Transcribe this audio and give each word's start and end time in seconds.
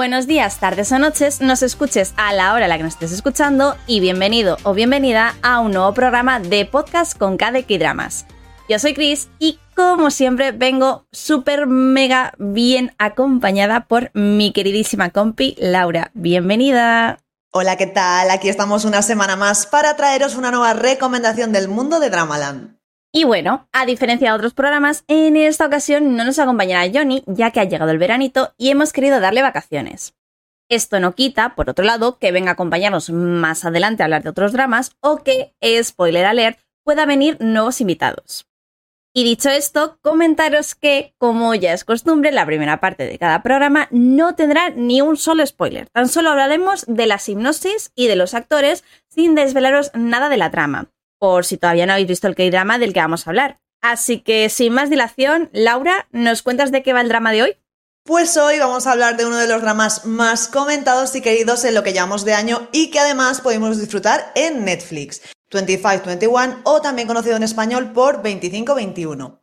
Buenos 0.00 0.26
días, 0.26 0.58
tardes 0.58 0.90
o 0.92 0.98
noches, 0.98 1.42
nos 1.42 1.62
escuches 1.62 2.14
a 2.16 2.32
la 2.32 2.54
hora 2.54 2.64
a 2.64 2.68
la 2.68 2.78
que 2.78 2.84
nos 2.84 2.94
estés 2.94 3.12
escuchando 3.12 3.76
y 3.86 4.00
bienvenido 4.00 4.56
o 4.62 4.72
bienvenida 4.72 5.34
a 5.42 5.60
un 5.60 5.72
nuevo 5.72 5.92
programa 5.92 6.40
de 6.40 6.64
podcast 6.64 7.18
con 7.18 7.36
KDK 7.36 7.68
Dramas. 7.78 8.24
Yo 8.66 8.78
soy 8.78 8.94
Chris 8.94 9.28
y 9.38 9.58
como 9.76 10.10
siempre 10.10 10.52
vengo 10.52 11.04
súper 11.12 11.66
mega 11.66 12.32
bien 12.38 12.94
acompañada 12.96 13.88
por 13.88 14.10
mi 14.14 14.54
queridísima 14.54 15.10
compi 15.10 15.54
Laura. 15.58 16.12
Bienvenida. 16.14 17.18
Hola, 17.52 17.76
¿qué 17.76 17.86
tal? 17.86 18.30
Aquí 18.30 18.48
estamos 18.48 18.86
una 18.86 19.02
semana 19.02 19.36
más 19.36 19.66
para 19.66 19.96
traeros 19.96 20.34
una 20.34 20.50
nueva 20.50 20.72
recomendación 20.72 21.52
del 21.52 21.68
mundo 21.68 22.00
de 22.00 22.08
Dramaland. 22.08 22.79
Y 23.12 23.24
bueno, 23.24 23.68
a 23.72 23.86
diferencia 23.86 24.30
de 24.30 24.36
otros 24.36 24.54
programas, 24.54 25.04
en 25.08 25.36
esta 25.36 25.66
ocasión 25.66 26.16
no 26.16 26.24
nos 26.24 26.38
acompañará 26.38 26.88
Johnny, 26.94 27.24
ya 27.26 27.50
que 27.50 27.58
ha 27.58 27.64
llegado 27.64 27.90
el 27.90 27.98
veranito 27.98 28.54
y 28.56 28.70
hemos 28.70 28.92
querido 28.92 29.18
darle 29.18 29.42
vacaciones. 29.42 30.14
Esto 30.68 31.00
no 31.00 31.16
quita, 31.16 31.56
por 31.56 31.68
otro 31.68 31.84
lado, 31.84 32.18
que 32.18 32.30
venga 32.30 32.50
a 32.50 32.52
acompañarnos 32.52 33.10
más 33.10 33.64
adelante 33.64 34.02
a 34.02 34.06
hablar 34.06 34.22
de 34.22 34.28
otros 34.28 34.52
dramas 34.52 34.92
o 35.00 35.24
que, 35.24 35.56
spoiler 35.82 36.24
alert, 36.24 36.60
pueda 36.84 37.04
venir 37.04 37.36
nuevos 37.40 37.80
invitados. 37.80 38.46
Y 39.12 39.24
dicho 39.24 39.50
esto, 39.50 39.98
comentaros 40.02 40.76
que, 40.76 41.16
como 41.18 41.52
ya 41.56 41.72
es 41.72 41.82
costumbre, 41.82 42.30
la 42.30 42.46
primera 42.46 42.78
parte 42.78 43.06
de 43.06 43.18
cada 43.18 43.42
programa 43.42 43.88
no 43.90 44.36
tendrá 44.36 44.70
ni 44.70 45.00
un 45.00 45.16
solo 45.16 45.44
spoiler. 45.44 45.88
Tan 45.88 46.08
solo 46.08 46.30
hablaremos 46.30 46.84
de 46.86 47.08
la 47.08 47.20
hipnosis 47.26 47.90
y 47.96 48.06
de 48.06 48.14
los 48.14 48.34
actores 48.34 48.84
sin 49.08 49.34
desvelaros 49.34 49.90
nada 49.94 50.28
de 50.28 50.36
la 50.36 50.52
trama, 50.52 50.92
por 51.20 51.44
si 51.44 51.58
todavía 51.58 51.86
no 51.86 51.92
habéis 51.92 52.08
visto 52.08 52.26
el 52.26 52.34
K-drama 52.34 52.78
del 52.78 52.92
que 52.92 53.00
vamos 53.00 53.26
a 53.26 53.30
hablar. 53.30 53.60
Así 53.82 54.20
que, 54.20 54.48
sin 54.48 54.72
más 54.72 54.90
dilación, 54.90 55.50
Laura, 55.52 56.08
¿nos 56.10 56.42
cuentas 56.42 56.72
de 56.72 56.82
qué 56.82 56.92
va 56.92 57.02
el 57.02 57.08
drama 57.08 57.30
de 57.30 57.42
hoy? 57.42 57.56
Pues 58.04 58.36
hoy 58.38 58.58
vamos 58.58 58.86
a 58.86 58.92
hablar 58.92 59.16
de 59.16 59.26
uno 59.26 59.36
de 59.36 59.46
los 59.46 59.60
dramas 59.60 60.06
más 60.06 60.48
comentados 60.48 61.14
y 61.14 61.20
queridos 61.20 61.64
en 61.64 61.74
lo 61.74 61.82
que 61.82 61.92
llamamos 61.92 62.24
de 62.24 62.34
año 62.34 62.68
y 62.72 62.90
que 62.90 62.98
además 62.98 63.40
podemos 63.42 63.78
disfrutar 63.78 64.32
en 64.34 64.64
Netflix. 64.64 65.20
2521 65.50 66.60
o 66.64 66.80
también 66.80 67.06
conocido 67.06 67.36
en 67.36 67.42
español 67.42 67.92
por 67.92 68.16
2521. 68.16 69.42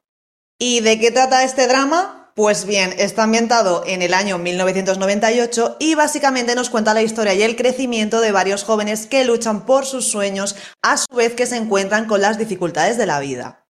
¿Y 0.57 0.79
de 0.79 0.99
qué 0.99 1.11
trata 1.11 1.43
este 1.43 1.67
drama? 1.67 2.26
Pues 2.37 2.67
bien, 2.67 2.93
está 2.99 3.23
ambientado 3.23 3.83
en 3.87 4.03
el 4.03 4.13
año 4.13 4.37
1998 4.37 5.77
y 5.79 5.95
básicamente 5.95 6.53
nos 6.53 6.69
cuenta 6.69 6.93
la 6.93 7.01
historia 7.01 7.33
y 7.33 7.41
el 7.41 7.55
crecimiento 7.55 8.21
de 8.21 8.31
varios 8.31 8.63
jóvenes 8.63 9.07
que 9.07 9.25
luchan 9.25 9.65
por 9.65 9.87
sus 9.87 10.07
sueños 10.07 10.55
a 10.83 10.97
su 10.97 11.15
vez 11.15 11.33
que 11.33 11.47
se 11.47 11.57
encuentran 11.57 12.05
con 12.05 12.21
las 12.21 12.37
dificultades 12.37 12.95
de 12.99 13.07
la 13.07 13.19
vida. 13.19 13.65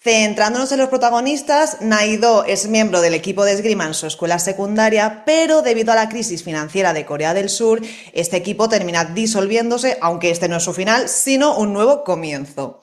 Centrándonos 0.00 0.70
en 0.70 0.78
los 0.78 0.90
protagonistas, 0.90 1.78
Naido 1.80 2.44
es 2.44 2.68
miembro 2.68 3.00
del 3.00 3.14
equipo 3.14 3.44
de 3.44 3.54
esgrima 3.54 3.84
en 3.84 3.94
su 3.94 4.06
escuela 4.06 4.38
secundaria, 4.38 5.24
pero 5.26 5.62
debido 5.62 5.90
a 5.90 5.96
la 5.96 6.08
crisis 6.08 6.44
financiera 6.44 6.92
de 6.92 7.04
Corea 7.04 7.34
del 7.34 7.48
Sur, 7.48 7.82
este 8.12 8.36
equipo 8.36 8.68
termina 8.68 9.06
disolviéndose, 9.06 9.98
aunque 10.00 10.30
este 10.30 10.48
no 10.48 10.58
es 10.58 10.62
su 10.62 10.72
final, 10.72 11.08
sino 11.08 11.58
un 11.58 11.72
nuevo 11.72 12.04
comienzo. 12.04 12.80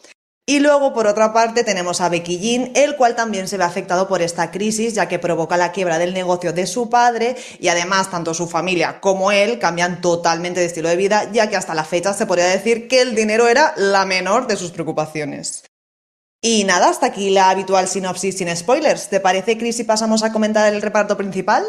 Y 0.49 0.61
luego, 0.61 0.93
por 0.95 1.05
otra 1.05 1.31
parte, 1.31 1.63
tenemos 1.63 2.01
a 2.01 2.09
Becky 2.09 2.39
Jin, 2.39 2.71
el 2.73 2.95
cual 2.95 3.15
también 3.15 3.47
se 3.47 3.55
ve 3.55 3.63
afectado 3.63 4.07
por 4.07 4.23
esta 4.23 4.49
crisis, 4.49 4.95
ya 4.95 5.07
que 5.07 5.19
provoca 5.19 5.57
la 5.57 5.71
quiebra 5.71 5.99
del 5.99 6.11
negocio 6.11 6.53
de 6.53 6.65
su 6.65 6.89
padre 6.89 7.35
y 7.59 7.67
además 7.67 8.09
tanto 8.09 8.33
su 8.33 8.47
familia 8.47 8.99
como 8.99 9.31
él 9.31 9.59
cambian 9.59 10.01
totalmente 10.01 10.59
de 10.59 10.65
estilo 10.65 10.89
de 10.89 10.95
vida, 10.95 11.29
ya 11.31 11.51
que 11.51 11.55
hasta 11.55 11.75
la 11.75 11.83
fecha 11.83 12.13
se 12.13 12.25
podría 12.25 12.47
decir 12.47 12.87
que 12.87 13.01
el 13.01 13.13
dinero 13.13 13.47
era 13.47 13.75
la 13.77 14.05
menor 14.07 14.47
de 14.47 14.57
sus 14.57 14.71
preocupaciones. 14.71 15.65
Y 16.41 16.63
nada, 16.63 16.89
hasta 16.89 17.05
aquí 17.05 17.29
la 17.29 17.51
habitual 17.51 17.87
sinopsis 17.87 18.39
sin 18.39 18.55
spoilers. 18.57 19.07
¿Te 19.09 19.19
parece, 19.19 19.55
Chris, 19.55 19.77
si 19.77 19.83
pasamos 19.83 20.23
a 20.23 20.31
comentar 20.31 20.73
el 20.73 20.81
reparto 20.81 21.15
principal? 21.15 21.63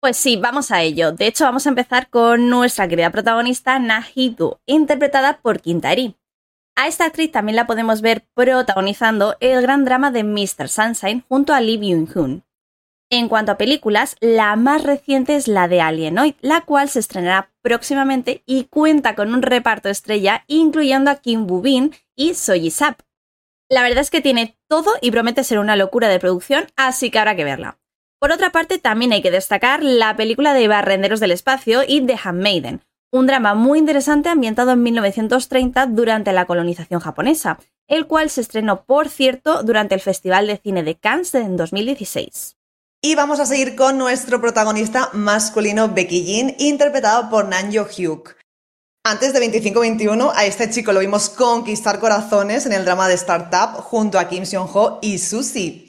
Pues 0.00 0.16
sí, 0.16 0.34
vamos 0.34 0.72
a 0.72 0.82
ello. 0.82 1.12
De 1.12 1.28
hecho, 1.28 1.44
vamos 1.44 1.64
a 1.66 1.68
empezar 1.68 2.10
con 2.10 2.50
nuestra 2.50 2.88
querida 2.88 3.10
protagonista 3.10 3.78
Nahidu, 3.78 4.56
interpretada 4.66 5.38
por 5.40 5.60
Kintari. 5.60 6.16
A 6.78 6.88
esta 6.88 7.06
actriz 7.06 7.32
también 7.32 7.56
la 7.56 7.66
podemos 7.66 8.02
ver 8.02 8.26
protagonizando 8.34 9.36
el 9.40 9.62
gran 9.62 9.86
drama 9.86 10.10
de 10.10 10.24
Mr. 10.24 10.68
Sunshine 10.68 11.24
junto 11.26 11.54
a 11.54 11.60
Lee 11.62 11.78
Byung-hun. 11.78 12.44
En 13.08 13.28
cuanto 13.28 13.52
a 13.52 13.56
películas, 13.56 14.16
la 14.20 14.54
más 14.56 14.82
reciente 14.82 15.36
es 15.36 15.48
la 15.48 15.68
de 15.68 15.80
Alienoid, 15.80 16.34
la 16.42 16.60
cual 16.62 16.90
se 16.90 16.98
estrenará 16.98 17.50
próximamente 17.62 18.42
y 18.44 18.64
cuenta 18.64 19.14
con 19.14 19.32
un 19.32 19.40
reparto 19.40 19.88
estrella 19.88 20.44
incluyendo 20.48 21.10
a 21.10 21.16
Kim 21.16 21.46
Boo-bin 21.46 21.94
y 22.14 22.34
Soji 22.34 22.70
Sap. 22.70 23.00
La 23.70 23.82
verdad 23.82 24.00
es 24.00 24.10
que 24.10 24.20
tiene 24.20 24.58
todo 24.68 24.92
y 25.00 25.12
promete 25.12 25.44
ser 25.44 25.58
una 25.58 25.76
locura 25.76 26.08
de 26.08 26.20
producción, 26.20 26.66
así 26.76 27.10
que 27.10 27.18
habrá 27.18 27.36
que 27.36 27.44
verla. 27.44 27.78
Por 28.20 28.32
otra 28.32 28.50
parte, 28.50 28.78
también 28.78 29.12
hay 29.12 29.22
que 29.22 29.30
destacar 29.30 29.82
la 29.82 30.14
película 30.16 30.52
de 30.52 30.68
Barrenderos 30.68 31.20
del 31.20 31.32
Espacio 31.32 31.82
y 31.86 32.02
The 32.02 32.18
Handmaiden, 32.22 32.82
un 33.10 33.26
drama 33.26 33.54
muy 33.54 33.78
interesante 33.78 34.28
ambientado 34.28 34.72
en 34.72 34.82
1930 34.82 35.86
durante 35.86 36.32
la 36.32 36.46
colonización 36.46 37.00
japonesa, 37.00 37.58
el 37.88 38.06
cual 38.06 38.30
se 38.30 38.40
estrenó, 38.40 38.84
por 38.84 39.08
cierto, 39.08 39.62
durante 39.62 39.94
el 39.94 40.00
Festival 40.00 40.46
de 40.46 40.58
Cine 40.58 40.82
de 40.82 40.96
Cannes 40.96 41.34
en 41.34 41.56
2016. 41.56 42.56
Y 43.02 43.14
vamos 43.14 43.38
a 43.40 43.46
seguir 43.46 43.76
con 43.76 43.98
nuestro 43.98 44.40
protagonista 44.40 45.10
masculino 45.12 45.88
Becky 45.88 46.24
Jin, 46.24 46.56
interpretado 46.58 47.30
por 47.30 47.46
Nanjo 47.46 47.86
Hyuk. 47.86 48.34
Antes 49.04 49.32
de 49.32 49.40
25-21, 49.40 50.32
a 50.34 50.46
este 50.46 50.68
chico 50.68 50.92
lo 50.92 50.98
vimos 50.98 51.28
conquistar 51.28 52.00
corazones 52.00 52.66
en 52.66 52.72
el 52.72 52.84
drama 52.84 53.06
de 53.06 53.14
Startup 53.14 53.80
junto 53.82 54.18
a 54.18 54.28
Kim 54.28 54.44
Seon-ho 54.44 54.98
y 55.00 55.18
Susie. 55.18 55.85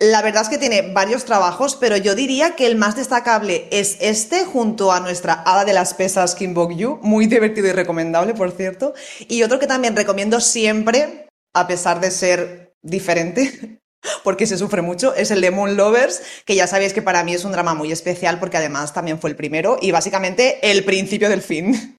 La 0.00 0.22
verdad 0.22 0.42
es 0.42 0.48
que 0.48 0.58
tiene 0.58 0.92
varios 0.92 1.24
trabajos, 1.24 1.76
pero 1.76 1.96
yo 1.96 2.14
diría 2.14 2.56
que 2.56 2.66
el 2.66 2.74
más 2.76 2.96
destacable 2.96 3.68
es 3.70 3.96
este 4.00 4.44
junto 4.44 4.92
a 4.92 5.00
nuestra 5.00 5.34
hada 5.46 5.64
de 5.64 5.72
las 5.72 5.94
pesas 5.94 6.34
Kim 6.34 6.52
Bok-yu, 6.52 6.98
muy 7.02 7.26
divertido 7.26 7.68
y 7.68 7.72
recomendable, 7.72 8.34
por 8.34 8.50
cierto. 8.50 8.94
Y 9.28 9.44
otro 9.44 9.60
que 9.60 9.68
también 9.68 9.94
recomiendo 9.94 10.40
siempre, 10.40 11.28
a 11.54 11.66
pesar 11.68 12.00
de 12.00 12.10
ser 12.10 12.74
diferente, 12.82 13.80
porque 14.24 14.46
se 14.46 14.58
sufre 14.58 14.82
mucho, 14.82 15.14
es 15.14 15.30
el 15.30 15.40
de 15.40 15.52
Moon 15.52 15.76
Lovers, 15.76 16.22
que 16.44 16.56
ya 16.56 16.66
sabéis 16.66 16.92
que 16.92 17.02
para 17.02 17.22
mí 17.22 17.32
es 17.32 17.44
un 17.44 17.52
drama 17.52 17.74
muy 17.74 17.92
especial 17.92 18.40
porque 18.40 18.56
además 18.56 18.92
también 18.92 19.20
fue 19.20 19.30
el 19.30 19.36
primero 19.36 19.78
y 19.80 19.92
básicamente 19.92 20.70
el 20.70 20.84
principio 20.84 21.28
del 21.28 21.40
fin. 21.40 21.96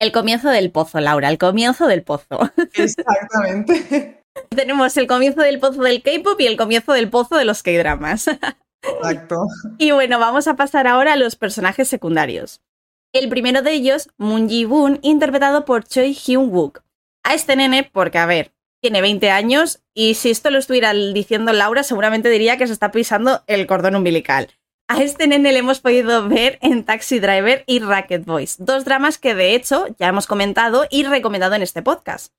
El 0.00 0.10
comienzo 0.10 0.48
del 0.48 0.72
pozo, 0.72 1.00
Laura, 1.00 1.28
el 1.28 1.38
comienzo 1.38 1.86
del 1.86 2.02
pozo. 2.02 2.50
Exactamente. 2.74 4.23
Tenemos 4.50 4.96
el 4.96 5.06
comienzo 5.06 5.40
del 5.40 5.58
pozo 5.58 5.82
del 5.82 6.02
K-pop 6.02 6.40
y 6.40 6.46
el 6.46 6.56
comienzo 6.56 6.92
del 6.92 7.10
pozo 7.10 7.36
de 7.36 7.44
los 7.44 7.62
K-dramas. 7.62 8.28
Exacto. 8.82 9.46
Y 9.78 9.90
bueno, 9.92 10.18
vamos 10.18 10.46
a 10.46 10.56
pasar 10.56 10.86
ahora 10.86 11.14
a 11.14 11.16
los 11.16 11.36
personajes 11.36 11.88
secundarios. 11.88 12.60
El 13.12 13.28
primero 13.28 13.62
de 13.62 13.72
ellos, 13.72 14.10
Moon 14.18 14.48
Ji-woon, 14.48 14.98
interpretado 15.02 15.64
por 15.64 15.84
Choi 15.84 16.12
Hyun-wook. 16.12 16.82
A 17.22 17.34
este 17.34 17.56
nene, 17.56 17.88
porque 17.90 18.18
a 18.18 18.26
ver, 18.26 18.52
tiene 18.82 19.00
20 19.00 19.30
años 19.30 19.80
y 19.94 20.14
si 20.14 20.30
esto 20.30 20.50
lo 20.50 20.58
estuviera 20.58 20.92
diciendo 20.92 21.52
Laura, 21.52 21.82
seguramente 21.82 22.28
diría 22.28 22.58
que 22.58 22.66
se 22.66 22.72
está 22.72 22.90
pisando 22.90 23.42
el 23.46 23.66
cordón 23.66 23.96
umbilical. 23.96 24.48
A 24.88 25.02
este 25.02 25.26
nene 25.26 25.52
le 25.52 25.60
hemos 25.60 25.80
podido 25.80 26.28
ver 26.28 26.58
en 26.60 26.84
Taxi 26.84 27.18
Driver 27.18 27.64
y 27.66 27.78
Racket 27.78 28.26
Boys, 28.26 28.56
dos 28.58 28.84
dramas 28.84 29.16
que 29.16 29.34
de 29.34 29.54
hecho 29.54 29.86
ya 29.98 30.08
hemos 30.08 30.26
comentado 30.26 30.84
y 30.90 31.04
recomendado 31.04 31.54
en 31.54 31.62
este 31.62 31.80
podcast. 31.80 32.34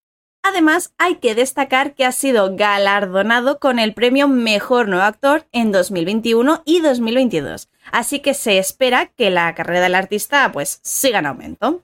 Además, 0.48 0.94
hay 1.00 1.16
que 1.16 1.34
destacar 1.34 1.96
que 1.96 2.06
ha 2.06 2.12
sido 2.12 2.56
galardonado 2.56 3.60
con 3.60 3.80
el 3.80 3.96
premio 3.96 4.28
Mejor 4.28 4.88
Nuevo 4.88 5.04
Actor 5.04 5.48
en 5.52 5.72
2021 5.72 6.62
y 6.66 6.82
2022, 6.82 7.68
así 7.92 8.20
que 8.20 8.36
se 8.36 8.60
espera 8.60 9.08
que 9.08 9.32
la 9.32 9.56
carrera 9.56 9.82
del 9.82 9.96
artista 9.96 10.52
pues 10.52 10.82
siga 10.84 11.18
en 11.18 11.26
aumento. 11.26 11.84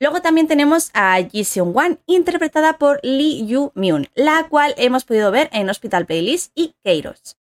Luego 0.00 0.22
también 0.22 0.48
tenemos 0.48 0.90
a 0.94 1.18
Ji 1.20 1.44
Seung-wan, 1.44 1.98
interpretada 2.06 2.78
por 2.78 3.00
Lee 3.02 3.46
Yu-myun, 3.46 4.08
la 4.14 4.46
cual 4.48 4.72
hemos 4.78 5.04
podido 5.04 5.30
ver 5.30 5.50
en 5.52 5.68
Hospital 5.68 6.06
Playlist 6.06 6.52
y 6.54 6.72
Keiros. 6.82 7.36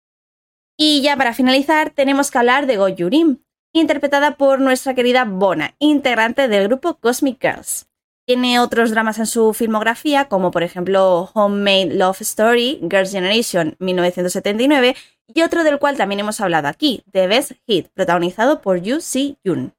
Y 0.76 1.02
ya 1.02 1.17
para 1.17 1.34
finalizar, 1.34 1.90
tenemos 1.90 2.31
que 2.31 2.38
hablar 2.38 2.67
de 2.67 2.76
Go 2.76 2.87
Yurim, 2.87 3.38
interpretada 3.73 4.37
por 4.37 4.61
nuestra 4.61 4.94
querida 4.94 5.25
Bona, 5.25 5.75
integrante 5.81 6.46
del 6.46 6.69
grupo 6.69 6.94
Cosmic 6.94 7.40
Girls. 7.40 7.88
Tiene 8.26 8.59
otros 8.59 8.91
dramas 8.91 9.19
en 9.19 9.26
su 9.26 9.53
filmografía, 9.53 10.29
como 10.29 10.50
por 10.50 10.62
ejemplo 10.62 11.31
Homemade 11.35 11.94
Love 11.94 12.23
Story, 12.23 12.81
Girls' 12.81 13.12
Generation 13.12 13.76
1979, 13.81 14.97
y 15.35 15.43
otro 15.43 15.62
del 15.62 15.79
cual 15.79 15.99
también 15.99 16.21
hemos 16.21 16.41
hablado 16.41 16.69
aquí, 16.69 17.05
The 17.12 17.26
Best 17.26 17.53
Hit, 17.67 17.88
protagonizado 17.93 18.62
por 18.62 18.81
Yu 18.81 19.03
Si 19.03 19.37
Yoon. 19.44 19.75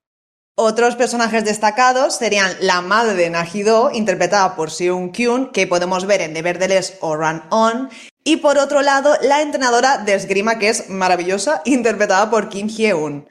Otros 0.58 0.96
personajes 0.96 1.44
destacados 1.44 2.16
serían 2.16 2.50
la 2.62 2.82
madre 2.82 3.16
de 3.16 3.30
Najido, 3.32 3.90
interpretada 3.92 4.56
por 4.56 4.70
Seung 4.70 5.12
Kyun, 5.12 5.52
que 5.52 5.66
podemos 5.66 6.06
ver 6.06 6.22
en 6.22 6.34
Nevertheless 6.34 6.98
o 7.02 7.16
Run 7.16 7.42
On, 7.50 7.90
y 8.24 8.38
por 8.38 8.60
otro 8.60 8.84
lado, 8.84 9.16
la 9.24 9.42
entrenadora 9.42 9.98
de 9.98 10.14
esgrima, 10.14 10.60
que 10.60 10.70
es 10.70 10.88
maravillosa, 10.90 11.64
interpretada 11.66 12.30
por 12.30 12.50
Kim 12.50 12.68
Hye-un. 12.68 13.28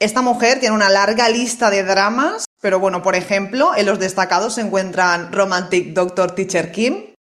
Esta 0.00 0.22
mujer 0.22 0.60
tiene 0.60 0.74
una 0.74 0.90
larga 0.90 1.28
lista 1.28 1.70
de 1.70 1.82
dramas, 1.82 2.46
pero 2.64 2.80
bueno, 2.80 3.02
por 3.02 3.14
ejemplo, 3.14 3.72
en 3.76 3.84
los 3.84 3.98
destacados 3.98 4.54
se 4.54 4.62
encuentran 4.62 5.30
Romantic 5.34 5.92
Doctor 5.92 6.34
Teacher 6.34 6.72
Kim, 6.72 7.12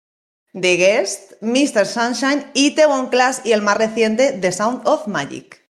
The 0.54 0.78
Guest, 0.78 1.34
Mr. 1.42 1.86
Sunshine, 1.86 2.50
Itaewon 2.54 3.10
Class 3.10 3.42
y 3.44 3.52
el 3.52 3.62
más 3.62 3.76
reciente, 3.76 4.32
The 4.32 4.54
Sound 4.54 4.88
of 4.88 5.08
Magic. 5.08 5.70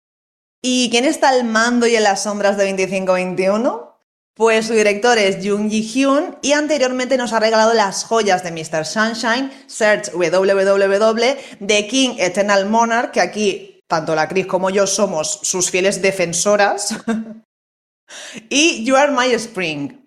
¿Y 0.62 0.88
quién 0.90 1.04
está 1.04 1.30
al 1.30 1.42
mando 1.42 1.88
y 1.88 1.96
en 1.96 2.04
las 2.04 2.22
sombras 2.22 2.56
de 2.56 2.62
2521? 2.62 3.98
Pues 4.36 4.68
su 4.68 4.74
director 4.74 5.18
es 5.18 5.44
Jung 5.44 5.68
Ji-hyun 5.68 6.38
y 6.42 6.52
anteriormente 6.52 7.16
nos 7.16 7.32
ha 7.32 7.40
regalado 7.40 7.74
las 7.74 8.04
joyas 8.04 8.44
de 8.44 8.52
Mr. 8.52 8.86
Sunshine, 8.86 9.50
Search 9.66 10.12
www, 10.12 11.36
The 11.66 11.88
King 11.88 12.10
Eternal 12.18 12.66
Monarch, 12.66 13.10
que 13.10 13.20
aquí 13.20 13.80
tanto 13.88 14.14
la 14.14 14.28
Chris 14.28 14.46
como 14.46 14.70
yo 14.70 14.86
somos 14.86 15.40
sus 15.42 15.72
fieles 15.72 16.02
defensoras, 16.02 16.94
y 18.48 18.84
You 18.84 18.96
Are 18.96 19.12
My 19.12 19.32
Spring. 19.34 20.06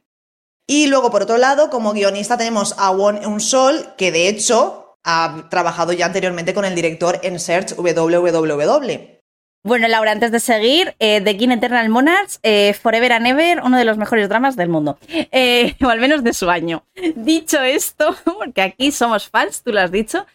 Y 0.67 0.87
luego, 0.87 1.09
por 1.09 1.23
otro 1.23 1.37
lado, 1.37 1.69
como 1.69 1.93
guionista 1.93 2.37
tenemos 2.37 2.75
a 2.77 2.91
Won 2.91 3.17
Eun-sol, 3.23 3.95
que 3.97 4.11
de 4.11 4.27
hecho 4.27 4.97
ha 5.03 5.47
trabajado 5.49 5.93
ya 5.93 6.05
anteriormente 6.05 6.53
con 6.53 6.65
el 6.65 6.75
director 6.75 7.19
en 7.23 7.39
Search 7.39 7.75
www. 7.75 9.19
Bueno, 9.61 9.89
Laura, 9.89 10.11
antes 10.11 10.31
de 10.31 10.39
seguir, 10.39 10.95
eh, 10.99 11.19
The 11.21 11.35
King 11.35 11.49
Eternal 11.49 11.89
Monarchs, 11.89 12.39
eh, 12.43 12.73
Forever 12.73 13.11
and 13.11 13.27
Ever, 13.27 13.61
uno 13.61 13.77
de 13.77 13.83
los 13.83 13.97
mejores 13.97 14.29
dramas 14.29 14.55
del 14.55 14.69
mundo, 14.69 14.97
eh, 15.09 15.75
o 15.83 15.89
al 15.89 15.99
menos 15.99 16.23
de 16.23 16.33
su 16.33 16.49
año. 16.49 16.85
Dicho 17.15 17.61
esto, 17.61 18.15
porque 18.37 18.61
aquí 18.61 18.91
somos 18.91 19.27
fans, 19.27 19.61
tú 19.61 19.73
lo 19.73 19.81
has 19.81 19.91
dicho, 19.91 20.25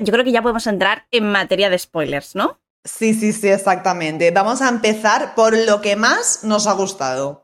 yo 0.00 0.12
creo 0.12 0.24
que 0.24 0.32
ya 0.32 0.42
podemos 0.42 0.66
entrar 0.66 1.06
en 1.12 1.30
materia 1.30 1.70
de 1.70 1.78
spoilers, 1.78 2.34
¿no? 2.34 2.58
Sí, 2.84 3.14
sí, 3.14 3.32
sí, 3.32 3.48
exactamente. 3.48 4.30
Vamos 4.30 4.60
a 4.60 4.68
empezar 4.68 5.34
por 5.34 5.56
lo 5.56 5.80
que 5.80 5.96
más 5.96 6.42
nos 6.42 6.66
ha 6.66 6.72
gustado. 6.72 7.42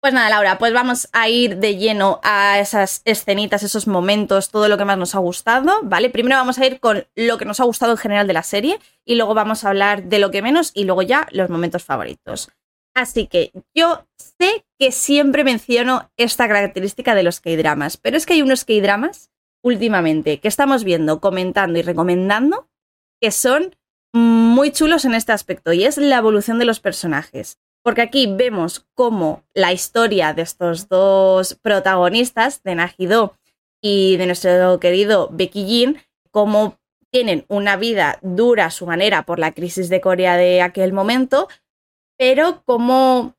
Pues 0.00 0.12
nada, 0.12 0.28
Laura, 0.28 0.58
pues 0.58 0.74
vamos 0.74 1.08
a 1.12 1.30
ir 1.30 1.56
de 1.56 1.76
lleno 1.76 2.20
a 2.22 2.58
esas 2.58 3.00
escenitas, 3.06 3.62
esos 3.62 3.86
momentos, 3.86 4.50
todo 4.50 4.68
lo 4.68 4.76
que 4.76 4.84
más 4.84 4.98
nos 4.98 5.14
ha 5.14 5.18
gustado, 5.18 5.80
¿vale? 5.82 6.10
Primero 6.10 6.36
vamos 6.36 6.58
a 6.58 6.66
ir 6.66 6.78
con 6.78 7.06
lo 7.14 7.38
que 7.38 7.46
nos 7.46 7.58
ha 7.58 7.64
gustado 7.64 7.92
en 7.92 7.98
general 7.98 8.26
de 8.26 8.34
la 8.34 8.42
serie 8.42 8.78
y 9.06 9.14
luego 9.14 9.32
vamos 9.32 9.64
a 9.64 9.70
hablar 9.70 10.02
de 10.02 10.18
lo 10.18 10.30
que 10.30 10.42
menos 10.42 10.72
y 10.74 10.84
luego 10.84 11.00
ya 11.00 11.26
los 11.30 11.48
momentos 11.48 11.84
favoritos. 11.84 12.50
Así 12.94 13.28
que 13.28 13.50
yo 13.74 14.06
sé 14.16 14.66
que 14.78 14.92
siempre 14.92 15.42
menciono 15.42 16.10
esta 16.18 16.48
característica 16.48 17.14
de 17.14 17.22
los 17.22 17.40
K-dramas, 17.40 17.96
pero 17.96 18.18
es 18.18 18.26
que 18.26 18.34
hay 18.34 18.42
unos 18.42 18.66
K-dramas 18.66 19.30
últimamente 19.62 20.38
que 20.38 20.48
estamos 20.48 20.84
viendo, 20.84 21.20
comentando 21.20 21.78
y 21.78 21.82
recomendando 21.82 22.68
que 23.22 23.30
son 23.30 23.74
muy 24.14 24.70
chulos 24.70 25.04
en 25.04 25.14
este 25.14 25.32
aspecto 25.32 25.72
y 25.72 25.84
es 25.84 25.98
la 25.98 26.18
evolución 26.18 26.60
de 26.60 26.64
los 26.64 26.78
personajes. 26.78 27.58
Porque 27.82 28.00
aquí 28.00 28.32
vemos 28.32 28.86
cómo 28.94 29.42
la 29.52 29.72
historia 29.72 30.32
de 30.32 30.42
estos 30.42 30.88
dos 30.88 31.56
protagonistas, 31.60 32.62
de 32.62 32.76
Najido 32.76 33.36
y 33.82 34.16
de 34.16 34.26
nuestro 34.26 34.78
querido 34.80 35.28
Becky 35.32 35.66
Jin, 35.66 36.00
cómo 36.30 36.78
tienen 37.10 37.44
una 37.48 37.76
vida 37.76 38.18
dura 38.22 38.66
a 38.66 38.70
su 38.70 38.86
manera 38.86 39.26
por 39.26 39.38
la 39.38 39.52
crisis 39.52 39.88
de 39.88 40.00
Corea 40.00 40.36
de 40.36 40.62
aquel 40.62 40.92
momento, 40.92 41.48
pero 42.16 42.62
cómo 42.64 43.36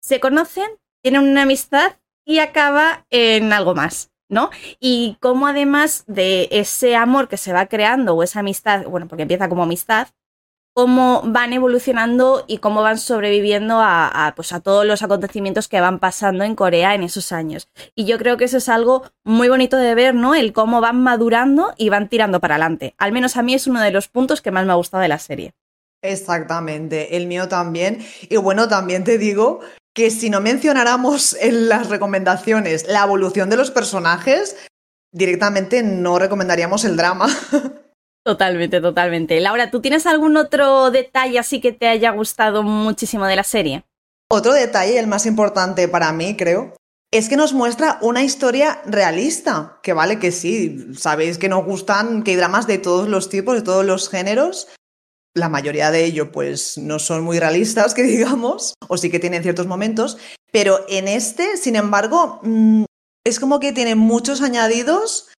se 0.00 0.20
conocen, 0.20 0.70
tienen 1.02 1.22
una 1.22 1.42
amistad 1.42 1.96
y 2.24 2.38
acaba 2.38 3.06
en 3.10 3.52
algo 3.52 3.74
más, 3.74 4.12
¿no? 4.28 4.50
Y 4.80 5.16
cómo 5.20 5.46
además 5.46 6.04
de 6.06 6.48
ese 6.50 6.96
amor 6.96 7.28
que 7.28 7.36
se 7.36 7.52
va 7.52 7.66
creando 7.66 8.14
o 8.14 8.22
esa 8.22 8.40
amistad, 8.40 8.84
bueno, 8.84 9.08
porque 9.08 9.22
empieza 9.22 9.48
como 9.48 9.62
amistad, 9.62 10.08
cómo 10.74 11.22
van 11.24 11.52
evolucionando 11.52 12.44
y 12.48 12.58
cómo 12.58 12.82
van 12.82 12.98
sobreviviendo 12.98 13.78
a, 13.80 14.32
pues 14.34 14.52
a 14.52 14.60
todos 14.60 14.84
los 14.84 15.02
acontecimientos 15.02 15.68
que 15.68 15.80
van 15.80 16.00
pasando 16.00 16.42
en 16.42 16.56
Corea 16.56 16.94
en 16.94 17.04
esos 17.04 17.30
años. 17.30 17.68
Y 17.94 18.06
yo 18.06 18.18
creo 18.18 18.36
que 18.36 18.44
eso 18.44 18.58
es 18.58 18.68
algo 18.68 19.04
muy 19.22 19.48
bonito 19.48 19.76
de 19.76 19.94
ver, 19.94 20.14
¿no? 20.16 20.34
El 20.34 20.52
cómo 20.52 20.80
van 20.80 21.00
madurando 21.00 21.72
y 21.78 21.90
van 21.90 22.08
tirando 22.08 22.40
para 22.40 22.56
adelante. 22.56 22.94
Al 22.98 23.12
menos 23.12 23.36
a 23.36 23.42
mí 23.42 23.54
es 23.54 23.68
uno 23.68 23.80
de 23.80 23.92
los 23.92 24.08
puntos 24.08 24.42
que 24.42 24.50
más 24.50 24.66
me 24.66 24.72
ha 24.72 24.76
gustado 24.76 25.02
de 25.02 25.08
la 25.08 25.20
serie. 25.20 25.54
Exactamente, 26.02 27.16
el 27.16 27.28
mío 27.28 27.48
también. 27.48 28.04
Y 28.28 28.36
bueno, 28.36 28.68
también 28.68 29.04
te 29.04 29.16
digo 29.16 29.60
que 29.94 30.10
si 30.10 30.28
no 30.28 30.40
mencionáramos 30.40 31.34
en 31.40 31.68
las 31.68 31.88
recomendaciones 31.88 32.86
la 32.88 33.04
evolución 33.04 33.48
de 33.48 33.56
los 33.56 33.70
personajes, 33.70 34.56
directamente 35.12 35.82
no 35.82 36.18
recomendaríamos 36.18 36.84
el 36.84 36.96
drama. 36.96 37.28
Totalmente, 38.26 38.80
totalmente. 38.80 39.38
Laura, 39.38 39.70
¿tú 39.70 39.82
tienes 39.82 40.06
algún 40.06 40.38
otro 40.38 40.90
detalle 40.90 41.38
así 41.38 41.60
que 41.60 41.72
te 41.72 41.88
haya 41.88 42.10
gustado 42.10 42.62
muchísimo 42.62 43.26
de 43.26 43.36
la 43.36 43.44
serie? 43.44 43.84
Otro 44.30 44.54
detalle, 44.54 44.98
el 44.98 45.06
más 45.06 45.26
importante 45.26 45.88
para 45.88 46.10
mí, 46.14 46.34
creo, 46.34 46.74
es 47.12 47.28
que 47.28 47.36
nos 47.36 47.52
muestra 47.52 47.98
una 48.00 48.22
historia 48.22 48.80
realista. 48.86 49.78
Que 49.82 49.92
vale 49.92 50.18
que 50.18 50.32
sí, 50.32 50.94
sabéis 50.96 51.36
que 51.36 51.50
nos 51.50 51.66
gustan 51.66 52.22
que 52.22 52.30
hay 52.30 52.38
dramas 52.38 52.66
de 52.66 52.78
todos 52.78 53.10
los 53.10 53.28
tipos, 53.28 53.56
de 53.56 53.62
todos 53.62 53.84
los 53.84 54.08
géneros. 54.08 54.68
La 55.34 55.48
mayoría 55.48 55.90
de 55.90 56.04
ellos, 56.04 56.28
pues, 56.32 56.78
no 56.78 56.98
son 56.98 57.22
muy 57.24 57.38
realistas, 57.38 57.94
que 57.94 58.02
digamos, 58.04 58.74
o 58.88 58.96
sí 58.96 59.10
que 59.10 59.18
tienen 59.18 59.42
ciertos 59.42 59.66
momentos. 59.66 60.18
Pero 60.52 60.84
en 60.88 61.08
este, 61.08 61.56
sin 61.56 61.76
embargo, 61.76 62.40
mm, 62.42 62.84
es 63.24 63.40
como 63.40 63.58
que 63.60 63.72
tiene 63.72 63.94
muchos 63.94 64.42
añadidos 64.42 65.28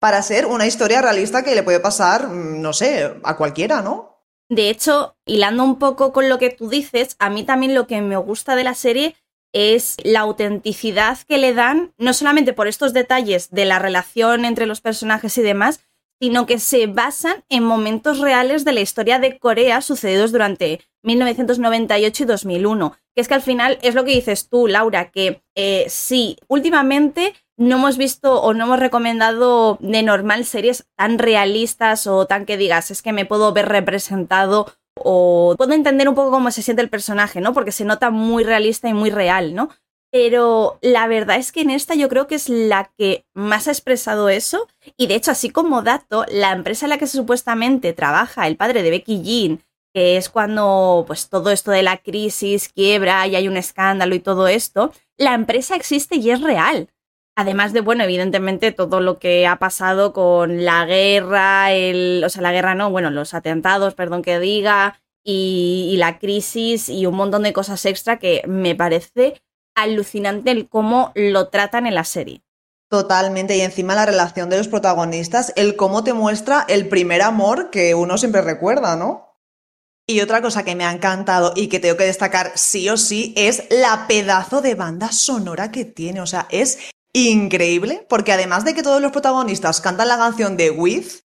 para 0.00 0.20
ser 0.22 0.46
una 0.46 0.66
historia 0.66 1.00
realista 1.00 1.44
que 1.44 1.54
le 1.54 1.62
puede 1.62 1.80
pasar, 1.80 2.28
mm, 2.28 2.60
no 2.60 2.72
sé, 2.72 3.14
a 3.22 3.36
cualquiera, 3.36 3.82
¿no? 3.82 4.12
De 4.50 4.68
hecho, 4.68 5.16
hilando 5.24 5.64
un 5.64 5.78
poco 5.78 6.12
con 6.12 6.28
lo 6.28 6.38
que 6.38 6.50
tú 6.50 6.68
dices, 6.68 7.16
a 7.18 7.30
mí 7.30 7.44
también 7.44 7.74
lo 7.74 7.86
que 7.86 8.02
me 8.02 8.16
gusta 8.16 8.54
de 8.54 8.64
la 8.64 8.74
serie 8.74 9.16
es 9.54 9.96
la 10.02 10.20
autenticidad 10.20 11.18
que 11.28 11.38
le 11.38 11.54
dan, 11.54 11.94
no 11.98 12.12
solamente 12.12 12.52
por 12.52 12.68
estos 12.68 12.92
detalles 12.92 13.50
de 13.50 13.64
la 13.64 13.78
relación 13.78 14.44
entre 14.44 14.66
los 14.66 14.80
personajes 14.80 15.38
y 15.38 15.42
demás, 15.42 15.80
sino 16.22 16.46
que 16.46 16.60
se 16.60 16.86
basan 16.86 17.42
en 17.48 17.64
momentos 17.64 18.20
reales 18.20 18.64
de 18.64 18.72
la 18.72 18.80
historia 18.80 19.18
de 19.18 19.40
Corea 19.40 19.80
sucedidos 19.80 20.30
durante 20.30 20.80
1998 21.02 22.22
y 22.22 22.26
2001. 22.26 22.96
Que 23.12 23.22
es 23.22 23.26
que 23.26 23.34
al 23.34 23.42
final 23.42 23.80
es 23.82 23.96
lo 23.96 24.04
que 24.04 24.12
dices 24.12 24.48
tú, 24.48 24.68
Laura, 24.68 25.10
que 25.10 25.42
eh, 25.56 25.86
sí, 25.88 26.36
últimamente 26.46 27.34
no 27.56 27.74
hemos 27.74 27.96
visto 27.98 28.40
o 28.40 28.54
no 28.54 28.66
hemos 28.66 28.78
recomendado 28.78 29.78
de 29.80 30.04
normal 30.04 30.44
series 30.44 30.86
tan 30.96 31.18
realistas 31.18 32.06
o 32.06 32.24
tan 32.24 32.46
que 32.46 32.56
digas, 32.56 32.92
es 32.92 33.02
que 33.02 33.12
me 33.12 33.26
puedo 33.26 33.52
ver 33.52 33.68
representado 33.68 34.72
o 34.94 35.56
puedo 35.58 35.72
entender 35.72 36.08
un 36.08 36.14
poco 36.14 36.30
cómo 36.30 36.52
se 36.52 36.62
siente 36.62 36.82
el 36.82 36.88
personaje, 36.88 37.40
¿no? 37.40 37.52
Porque 37.52 37.72
se 37.72 37.84
nota 37.84 38.10
muy 38.10 38.44
realista 38.44 38.88
y 38.88 38.94
muy 38.94 39.10
real, 39.10 39.56
¿no? 39.56 39.70
Pero 40.12 40.78
la 40.82 41.06
verdad 41.08 41.38
es 41.38 41.52
que 41.52 41.62
en 41.62 41.70
esta 41.70 41.94
yo 41.94 42.10
creo 42.10 42.26
que 42.26 42.34
es 42.34 42.50
la 42.50 42.92
que 42.98 43.24
más 43.32 43.66
ha 43.66 43.70
expresado 43.70 44.28
eso. 44.28 44.68
Y 44.98 45.06
de 45.06 45.14
hecho, 45.14 45.30
así 45.30 45.48
como 45.48 45.80
dato, 45.80 46.26
la 46.28 46.52
empresa 46.52 46.84
en 46.84 46.90
la 46.90 46.98
que 46.98 47.06
supuestamente 47.06 47.94
trabaja 47.94 48.46
el 48.46 48.58
padre 48.58 48.82
de 48.82 48.90
Becky 48.90 49.22
Jean, 49.22 49.62
que 49.94 50.18
es 50.18 50.28
cuando 50.28 51.04
pues 51.06 51.30
todo 51.30 51.50
esto 51.50 51.70
de 51.70 51.82
la 51.82 51.96
crisis 51.96 52.68
quiebra 52.68 53.26
y 53.26 53.36
hay 53.36 53.48
un 53.48 53.56
escándalo 53.56 54.14
y 54.14 54.20
todo 54.20 54.48
esto, 54.48 54.92
la 55.16 55.32
empresa 55.32 55.76
existe 55.76 56.16
y 56.16 56.30
es 56.30 56.42
real. 56.42 56.90
Además 57.34 57.72
de, 57.72 57.80
bueno, 57.80 58.04
evidentemente 58.04 58.72
todo 58.72 59.00
lo 59.00 59.18
que 59.18 59.46
ha 59.46 59.56
pasado 59.58 60.12
con 60.12 60.66
la 60.66 60.84
guerra, 60.84 61.72
el, 61.72 62.22
o 62.22 62.28
sea, 62.28 62.42
la 62.42 62.52
guerra 62.52 62.74
no, 62.74 62.90
bueno, 62.90 63.10
los 63.10 63.32
atentados, 63.32 63.94
perdón 63.94 64.20
que 64.20 64.38
diga, 64.38 65.00
y, 65.24 65.88
y 65.90 65.96
la 65.96 66.18
crisis 66.18 66.90
y 66.90 67.06
un 67.06 67.14
montón 67.14 67.44
de 67.44 67.54
cosas 67.54 67.86
extra 67.86 68.18
que 68.18 68.42
me 68.46 68.74
parece 68.74 69.40
alucinante 69.74 70.50
el 70.50 70.68
cómo 70.68 71.12
lo 71.14 71.48
tratan 71.48 71.86
en 71.86 71.94
la 71.94 72.04
serie. 72.04 72.42
Totalmente, 72.88 73.56
y 73.56 73.62
encima 73.62 73.94
la 73.94 74.04
relación 74.04 74.50
de 74.50 74.58
los 74.58 74.68
protagonistas, 74.68 75.52
el 75.56 75.76
cómo 75.76 76.04
te 76.04 76.12
muestra 76.12 76.66
el 76.68 76.88
primer 76.88 77.22
amor 77.22 77.70
que 77.70 77.94
uno 77.94 78.18
siempre 78.18 78.42
recuerda, 78.42 78.96
¿no? 78.96 79.32
Y 80.06 80.20
otra 80.20 80.42
cosa 80.42 80.64
que 80.64 80.74
me 80.74 80.84
ha 80.84 80.92
encantado 80.92 81.54
y 81.56 81.68
que 81.68 81.80
tengo 81.80 81.96
que 81.96 82.04
destacar 82.04 82.52
sí 82.54 82.88
o 82.90 82.96
sí 82.96 83.32
es 83.36 83.64
la 83.70 84.06
pedazo 84.08 84.60
de 84.60 84.74
banda 84.74 85.10
sonora 85.10 85.70
que 85.70 85.86
tiene. 85.86 86.20
O 86.20 86.26
sea, 86.26 86.46
es 86.50 86.78
increíble, 87.14 88.04
porque 88.08 88.32
además 88.32 88.64
de 88.64 88.74
que 88.74 88.82
todos 88.82 89.00
los 89.00 89.12
protagonistas 89.12 89.80
cantan 89.80 90.08
la 90.08 90.18
canción 90.18 90.56
de 90.56 90.70
With, 90.70 91.21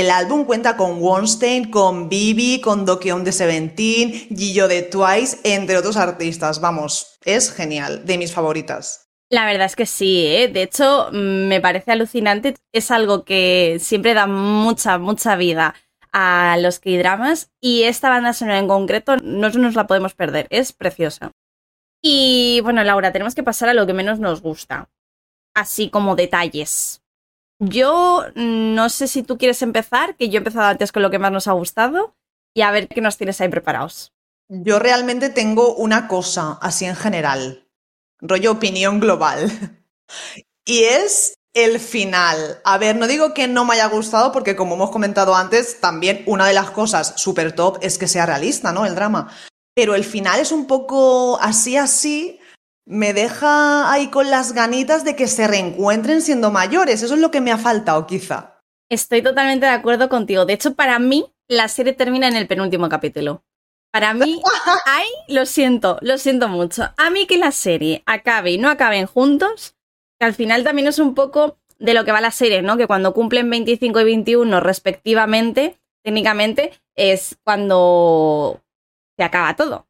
el 0.00 0.10
álbum 0.10 0.46
cuenta 0.46 0.76
con 0.78 1.02
Wonstein, 1.02 1.70
con 1.70 2.08
Bibi, 2.08 2.62
con 2.62 2.86
Dokyeon 2.86 3.24
de 3.24 3.32
Seventeen, 3.32 4.12
Gillo 4.34 4.66
de 4.66 4.80
Twice, 4.80 5.38
entre 5.44 5.76
otros 5.76 5.98
artistas. 5.98 6.62
Vamos, 6.62 7.18
es 7.24 7.52
genial, 7.52 8.06
de 8.06 8.16
mis 8.16 8.32
favoritas. 8.32 9.10
La 9.28 9.44
verdad 9.44 9.66
es 9.66 9.76
que 9.76 9.84
sí, 9.84 10.26
¿eh? 10.26 10.48
de 10.48 10.62
hecho 10.62 11.10
me 11.12 11.60
parece 11.60 11.92
alucinante, 11.92 12.54
es 12.72 12.90
algo 12.90 13.24
que 13.24 13.76
siempre 13.80 14.14
da 14.14 14.26
mucha, 14.26 14.96
mucha 14.96 15.36
vida 15.36 15.74
a 16.10 16.56
los 16.58 16.78
K-dramas 16.78 17.50
y 17.60 17.82
esta 17.82 18.08
banda 18.08 18.32
sonora 18.32 18.58
en 18.58 18.68
concreto 18.68 19.18
no 19.18 19.50
nos 19.50 19.74
la 19.74 19.86
podemos 19.86 20.14
perder, 20.14 20.46
es 20.48 20.72
preciosa. 20.72 21.32
Y 22.02 22.60
bueno, 22.62 22.82
Laura, 22.82 23.12
tenemos 23.12 23.34
que 23.34 23.42
pasar 23.42 23.68
a 23.68 23.74
lo 23.74 23.86
que 23.86 23.92
menos 23.92 24.18
nos 24.18 24.40
gusta 24.40 24.88
así 25.54 25.90
como 25.90 26.16
detalles. 26.16 27.01
Yo 27.64 28.24
no 28.34 28.88
sé 28.88 29.06
si 29.06 29.22
tú 29.22 29.38
quieres 29.38 29.62
empezar, 29.62 30.16
que 30.16 30.28
yo 30.28 30.34
he 30.34 30.38
empezado 30.38 30.66
antes 30.66 30.90
con 30.90 31.02
lo 31.02 31.10
que 31.10 31.20
más 31.20 31.30
nos 31.30 31.46
ha 31.46 31.52
gustado, 31.52 32.16
y 32.54 32.62
a 32.62 32.72
ver 32.72 32.88
qué 32.88 33.00
nos 33.00 33.16
tienes 33.16 33.40
ahí 33.40 33.48
preparados. 33.48 34.12
Yo 34.48 34.80
realmente 34.80 35.30
tengo 35.30 35.76
una 35.76 36.08
cosa, 36.08 36.58
así 36.60 36.86
en 36.86 36.96
general, 36.96 37.68
rollo 38.20 38.50
opinión 38.50 38.98
global, 38.98 39.48
y 40.66 40.84
es 40.84 41.34
el 41.54 41.78
final. 41.78 42.60
A 42.64 42.78
ver, 42.78 42.96
no 42.96 43.06
digo 43.06 43.32
que 43.32 43.46
no 43.46 43.64
me 43.64 43.74
haya 43.74 43.86
gustado, 43.86 44.32
porque 44.32 44.56
como 44.56 44.74
hemos 44.74 44.90
comentado 44.90 45.34
antes, 45.36 45.80
también 45.80 46.24
una 46.26 46.48
de 46.48 46.54
las 46.54 46.72
cosas 46.72 47.14
súper 47.16 47.52
top 47.52 47.78
es 47.80 47.96
que 47.96 48.08
sea 48.08 48.26
realista, 48.26 48.72
¿no? 48.72 48.86
El 48.86 48.96
drama. 48.96 49.30
pero 49.74 49.94
el 49.94 50.04
final 50.04 50.40
es 50.40 50.50
un 50.50 50.66
poco 50.66 51.38
así, 51.40 51.76
así. 51.76 52.40
Me 52.84 53.12
deja 53.12 53.92
ahí 53.92 54.08
con 54.08 54.30
las 54.30 54.52
ganitas 54.52 55.04
de 55.04 55.14
que 55.14 55.28
se 55.28 55.46
reencuentren 55.46 56.20
siendo 56.20 56.50
mayores. 56.50 57.02
Eso 57.02 57.14
es 57.14 57.20
lo 57.20 57.30
que 57.30 57.40
me 57.40 57.52
ha 57.52 57.58
faltado, 57.58 58.06
quizá. 58.06 58.60
Estoy 58.90 59.22
totalmente 59.22 59.66
de 59.66 59.72
acuerdo 59.72 60.08
contigo. 60.08 60.44
De 60.44 60.54
hecho, 60.54 60.74
para 60.74 60.98
mí, 60.98 61.32
la 61.48 61.68
serie 61.68 61.92
termina 61.92 62.28
en 62.28 62.36
el 62.36 62.48
penúltimo 62.48 62.88
capítulo. 62.88 63.44
Para 63.92 64.14
mí, 64.14 64.42
ay, 64.86 65.06
lo 65.28 65.46
siento, 65.46 65.98
lo 66.00 66.18
siento 66.18 66.48
mucho. 66.48 66.92
A 66.96 67.10
mí 67.10 67.26
que 67.26 67.38
la 67.38 67.52
serie 67.52 68.02
acabe 68.06 68.52
y 68.52 68.58
no 68.58 68.68
acaben 68.68 69.06
juntos, 69.06 69.76
que 70.18 70.26
al 70.26 70.34
final 70.34 70.64
también 70.64 70.88
es 70.88 70.98
un 70.98 71.14
poco 71.14 71.58
de 71.78 71.94
lo 71.94 72.04
que 72.04 72.12
va 72.12 72.20
la 72.20 72.30
serie, 72.30 72.62
¿no? 72.62 72.76
Que 72.76 72.86
cuando 72.86 73.12
cumplen 73.12 73.50
25 73.50 74.00
y 74.00 74.04
21 74.04 74.60
respectivamente, 74.60 75.78
técnicamente, 76.02 76.72
es 76.96 77.38
cuando 77.44 78.62
se 79.16 79.24
acaba 79.24 79.56
todo. 79.56 79.86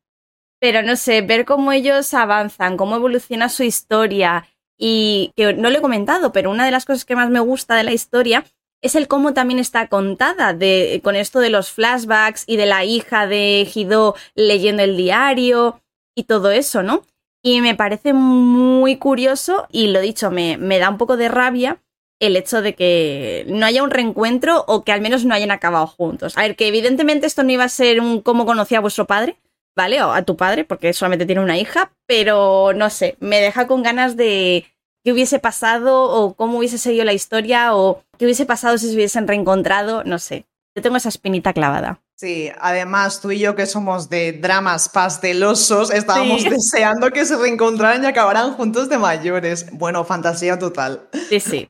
Pero 0.63 0.83
no 0.83 0.95
sé, 0.95 1.23
ver 1.23 1.45
cómo 1.45 1.73
ellos 1.73 2.15
avanzan, 2.15 2.77
cómo 2.77 2.95
evoluciona 2.95 3.49
su 3.49 3.65
historia 3.65 4.47
y 4.79 5.33
que 5.35 5.55
no 5.55 5.71
lo 5.71 5.79
he 5.79 5.83
comentado, 5.83 6.33
pero 6.33 6.53
una 6.53 6.65
de 6.65 6.71
las 6.71 6.85
cosas 6.85 7.05
que 7.05 7.17
más 7.17 7.31
me 7.31 7.41
gusta 7.41 7.75
de 7.75 7.83
la 7.83 7.91
historia 7.91 8.45
es 8.81 8.95
el 8.95 9.09
cómo 9.09 9.35
también 9.35 9.59
está 9.59 9.89
contada 9.89 10.55
de, 10.55 11.01
con 11.03 11.17
esto 11.17 11.41
de 11.41 11.51
los 11.51 11.73
flashbacks 11.73 12.45
y 12.47 12.59
de 12.59 12.67
la 12.67 12.85
hija 12.85 13.27
de 13.27 13.69
Hido 13.75 14.15
leyendo 14.37 14.85
el 14.85 14.97
diario 14.97 15.81
y 16.15 16.25
todo 16.25 16.53
eso, 16.53 16.85
¿no? 16.85 17.03
Y 17.43 17.61
me 17.61 17.75
parece 17.75 18.13
muy 18.13 18.99
curioso 18.99 19.67
y 19.73 19.89
lo 19.89 20.01
dicho, 20.01 20.31
me, 20.31 20.59
me 20.59 20.79
da 20.79 20.91
un 20.91 20.99
poco 20.99 21.17
de 21.17 21.29
rabia 21.29 21.83
el 22.21 22.37
hecho 22.37 22.63
de 22.63 22.77
que 22.77 23.45
no 23.49 23.67
haya 23.67 23.83
un 23.83 23.91
reencuentro 23.91 24.65
o 24.69 24.85
que 24.85 24.93
al 24.93 25.01
menos 25.01 25.25
no 25.25 25.35
hayan 25.35 25.51
acabado 25.51 25.89
juntos. 25.89 26.39
A 26.39 26.43
ver, 26.43 26.55
que 26.55 26.69
evidentemente 26.69 27.27
esto 27.27 27.43
no 27.43 27.51
iba 27.51 27.65
a 27.65 27.69
ser 27.69 28.01
un 28.01 28.21
cómo 28.21 28.47
conocía 28.47 28.79
a 28.79 28.81
vuestro 28.81 29.09
padre, 29.09 29.39
¿vale? 29.77 30.03
O 30.03 30.13
a 30.13 30.23
tu 30.23 30.37
padre, 30.37 30.65
porque 30.65 30.93
solamente 30.93 31.27
tiene 31.27 31.43
una 31.43 31.59
hija, 31.59 31.93
pero 32.07 32.73
no 32.75 32.91
sé, 32.91 33.17
me 33.21 33.41
deja 33.41 33.67
con 33.67 33.83
ganas 33.83 34.17
de 34.17 34.67
qué 35.05 35.13
hubiese 35.13 35.39
pasado 35.39 36.05
o 36.05 36.35
cómo 36.35 36.59
hubiese 36.59 36.79
seguido 36.79 37.05
la 37.05 37.13
historia 37.13 37.75
o 37.75 38.03
qué 38.19 38.25
hubiese 38.25 38.47
pasado 38.47 38.79
si 38.79 38.89
se 38.89 38.95
hubiesen 38.95 39.27
reencontrado, 39.27 40.05
no 40.05 40.19
sé. 40.19 40.47
Yo 40.75 40.83
tengo 40.83 40.97
esa 40.97 41.11
espinita 41.11 41.53
clavada. 41.53 42.01
Sí, 42.17 42.51
además 42.61 43.21
tú 43.21 43.33
y 43.33 43.41
yo 43.41 43.57
que 43.57 43.67
somos 43.67 44.09
de 44.09 44.33
dramas 44.33 44.89
pastelosos, 44.89 45.91
estábamos 45.91 46.45
deseando 46.45 47.11
que 47.11 47.25
se 47.25 47.37
reencontraran 47.37 48.05
y 48.05 48.07
acabaran 48.07 48.53
juntos 48.53 48.89
de 48.89 48.97
mayores. 48.97 49.67
Bueno, 49.73 50.05
fantasía 50.05 50.59
total. 50.59 51.09
Sí, 51.29 51.41
sí. 51.41 51.69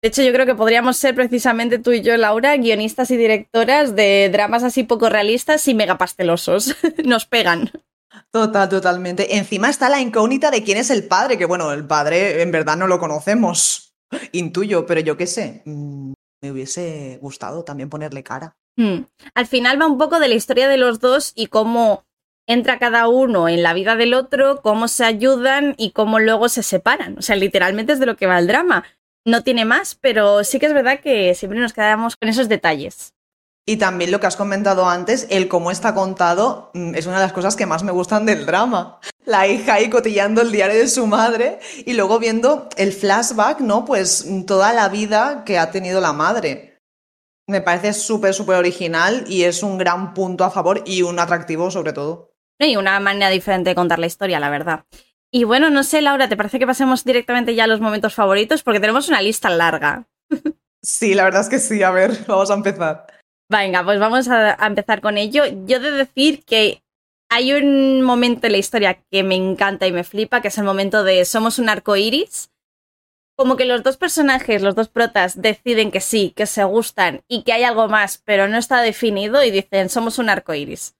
De 0.00 0.08
hecho, 0.08 0.22
yo 0.22 0.32
creo 0.32 0.46
que 0.46 0.54
podríamos 0.54 0.96
ser 0.96 1.16
precisamente 1.16 1.78
tú 1.80 1.90
y 1.90 2.02
yo, 2.02 2.16
Laura, 2.16 2.56
guionistas 2.56 3.10
y 3.10 3.16
directoras 3.16 3.96
de 3.96 4.28
dramas 4.32 4.62
así 4.62 4.84
poco 4.84 5.08
realistas 5.08 5.66
y 5.66 5.74
mega 5.74 5.98
pastelosos. 5.98 6.76
Nos 7.04 7.26
pegan. 7.26 7.72
Total, 8.30 8.68
totalmente. 8.68 9.36
Encima 9.36 9.68
está 9.68 9.88
la 9.88 10.00
incógnita 10.00 10.50
de 10.50 10.62
quién 10.62 10.78
es 10.78 10.90
el 10.90 11.08
padre, 11.08 11.36
que 11.36 11.46
bueno, 11.46 11.72
el 11.72 11.86
padre 11.86 12.42
en 12.42 12.52
verdad 12.52 12.76
no 12.76 12.86
lo 12.86 13.00
conocemos. 13.00 13.96
Intuyo, 14.32 14.86
pero 14.86 15.00
yo 15.00 15.16
qué 15.16 15.26
sé. 15.26 15.62
Mm, 15.64 16.12
me 16.42 16.52
hubiese 16.52 17.18
gustado 17.20 17.64
también 17.64 17.90
ponerle 17.90 18.22
cara. 18.22 18.56
Hmm. 18.76 19.06
Al 19.34 19.46
final 19.46 19.80
va 19.80 19.86
un 19.86 19.98
poco 19.98 20.20
de 20.20 20.28
la 20.28 20.34
historia 20.36 20.68
de 20.68 20.76
los 20.76 21.00
dos 21.00 21.32
y 21.34 21.46
cómo 21.46 22.04
entra 22.46 22.78
cada 22.78 23.08
uno 23.08 23.48
en 23.48 23.62
la 23.62 23.74
vida 23.74 23.96
del 23.96 24.14
otro, 24.14 24.62
cómo 24.62 24.86
se 24.88 25.04
ayudan 25.04 25.74
y 25.76 25.90
cómo 25.90 26.20
luego 26.20 26.48
se 26.48 26.62
separan. 26.62 27.18
O 27.18 27.22
sea, 27.22 27.34
literalmente 27.36 27.92
es 27.92 27.98
de 27.98 28.06
lo 28.06 28.16
que 28.16 28.26
va 28.26 28.38
el 28.38 28.46
drama 28.46 28.84
no 29.28 29.42
tiene 29.42 29.64
más, 29.64 29.94
pero 29.94 30.42
sí 30.42 30.58
que 30.58 30.66
es 30.66 30.72
verdad 30.72 31.00
que 31.00 31.34
siempre 31.34 31.60
nos 31.60 31.72
quedamos 31.72 32.16
con 32.16 32.28
esos 32.28 32.48
detalles. 32.48 33.12
Y 33.66 33.76
también 33.76 34.10
lo 34.10 34.18
que 34.18 34.26
has 34.26 34.36
comentado 34.36 34.88
antes, 34.88 35.26
el 35.28 35.46
cómo 35.46 35.70
está 35.70 35.94
contado, 35.94 36.70
mm, 36.72 36.94
es 36.94 37.04
una 37.04 37.16
de 37.16 37.24
las 37.24 37.34
cosas 37.34 37.54
que 37.54 37.66
más 37.66 37.82
me 37.82 37.92
gustan 37.92 38.24
del 38.24 38.46
drama. 38.46 38.98
La 39.26 39.46
hija 39.46 39.74
ahí 39.74 39.90
cotillando 39.90 40.40
el 40.40 40.50
diario 40.50 40.78
de 40.78 40.88
su 40.88 41.06
madre 41.06 41.58
y 41.84 41.92
luego 41.92 42.18
viendo 42.18 42.70
el 42.78 42.94
flashback, 42.94 43.60
¿no? 43.60 43.84
Pues 43.84 44.24
mm, 44.26 44.44
toda 44.44 44.72
la 44.72 44.88
vida 44.88 45.42
que 45.44 45.58
ha 45.58 45.70
tenido 45.70 46.00
la 46.00 46.14
madre. 46.14 46.80
Me 47.46 47.60
parece 47.60 47.92
súper, 47.92 48.32
súper 48.32 48.56
original 48.56 49.24
y 49.28 49.42
es 49.42 49.62
un 49.62 49.76
gran 49.76 50.14
punto 50.14 50.44
a 50.44 50.50
favor 50.50 50.82
y 50.86 51.02
un 51.02 51.18
atractivo 51.18 51.70
sobre 51.70 51.92
todo. 51.92 52.32
Y 52.58 52.76
una 52.76 52.98
manera 53.00 53.28
diferente 53.28 53.70
de 53.70 53.74
contar 53.76 53.98
la 53.98 54.06
historia, 54.06 54.40
la 54.40 54.48
verdad. 54.48 54.84
Y 55.30 55.44
bueno, 55.44 55.68
no 55.70 55.82
sé, 55.82 56.00
Laura, 56.00 56.28
¿te 56.28 56.36
parece 56.36 56.58
que 56.58 56.66
pasemos 56.66 57.04
directamente 57.04 57.54
ya 57.54 57.64
a 57.64 57.66
los 57.68 57.80
momentos 57.80 58.14
favoritos? 58.14 58.62
Porque 58.62 58.80
tenemos 58.80 59.08
una 59.08 59.20
lista 59.20 59.50
larga. 59.50 60.06
Sí, 60.82 61.14
la 61.14 61.24
verdad 61.24 61.42
es 61.42 61.48
que 61.48 61.58
sí. 61.58 61.82
A 61.82 61.90
ver, 61.90 62.12
vamos 62.26 62.50
a 62.50 62.54
empezar. 62.54 63.06
Venga, 63.50 63.84
pues 63.84 63.98
vamos 63.98 64.28
a, 64.28 64.54
empezar 64.66 65.00
con 65.00 65.18
ello. 65.18 65.44
Yo 65.66 65.80
de 65.80 65.90
decir 65.90 66.44
que 66.44 66.82
hay 67.30 67.52
un 67.52 68.02
momento 68.02 68.46
en 68.46 68.52
la 68.52 68.58
historia 68.58 69.02
que 69.10 69.22
me 69.22 69.34
encanta 69.34 69.86
y 69.86 69.92
me 69.92 70.04
flipa, 70.04 70.40
que 70.40 70.48
es 70.48 70.58
el 70.58 70.64
momento 70.64 71.04
de 71.04 71.24
somos 71.24 71.58
un 71.58 71.68
arco 71.68 71.96
iris. 71.96 72.50
Como 73.36 73.56
que 73.56 73.66
los 73.66 73.82
dos 73.82 73.96
personajes, 73.96 74.62
los 74.62 74.74
dos 74.74 74.88
protas, 74.88 75.40
deciden 75.40 75.90
que 75.90 76.00
sí, 76.00 76.32
que 76.36 76.46
se 76.46 76.64
gustan 76.64 77.22
y 77.28 77.44
que 77.44 77.52
hay 77.52 77.62
algo 77.62 77.86
más, 77.88 78.20
pero 78.24 78.48
no 78.48 78.58
está 78.58 78.80
definido 78.80 79.44
y 79.44 79.50
dicen 79.50 79.88
somos 79.88 80.18
un 80.18 80.28
arco 80.28 80.54
iris. 80.54 80.97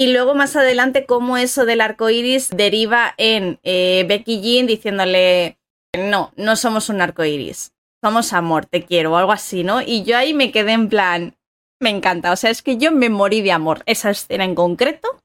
Y 0.00 0.12
luego 0.12 0.34
más 0.34 0.54
adelante, 0.54 1.06
cómo 1.06 1.36
eso 1.36 1.64
del 1.64 1.80
arco 1.80 2.08
iris 2.08 2.50
deriva 2.50 3.14
en 3.16 3.58
eh, 3.64 4.04
Becky 4.08 4.40
Jean 4.40 4.68
diciéndole: 4.68 5.58
No, 5.96 6.32
no 6.36 6.54
somos 6.54 6.88
un 6.88 7.00
arco 7.00 7.24
iris, 7.24 7.72
somos 8.02 8.32
amor, 8.32 8.66
te 8.66 8.84
quiero, 8.84 9.12
o 9.12 9.16
algo 9.16 9.32
así, 9.32 9.64
¿no? 9.64 9.82
Y 9.82 10.04
yo 10.04 10.16
ahí 10.16 10.34
me 10.34 10.52
quedé 10.52 10.72
en 10.72 10.88
plan: 10.88 11.36
Me 11.80 11.90
encanta, 11.90 12.30
o 12.30 12.36
sea, 12.36 12.50
es 12.50 12.62
que 12.62 12.76
yo 12.76 12.92
me 12.92 13.10
morí 13.10 13.42
de 13.42 13.50
amor. 13.50 13.82
Esa 13.86 14.10
escena 14.10 14.44
en 14.44 14.54
concreto, 14.54 15.20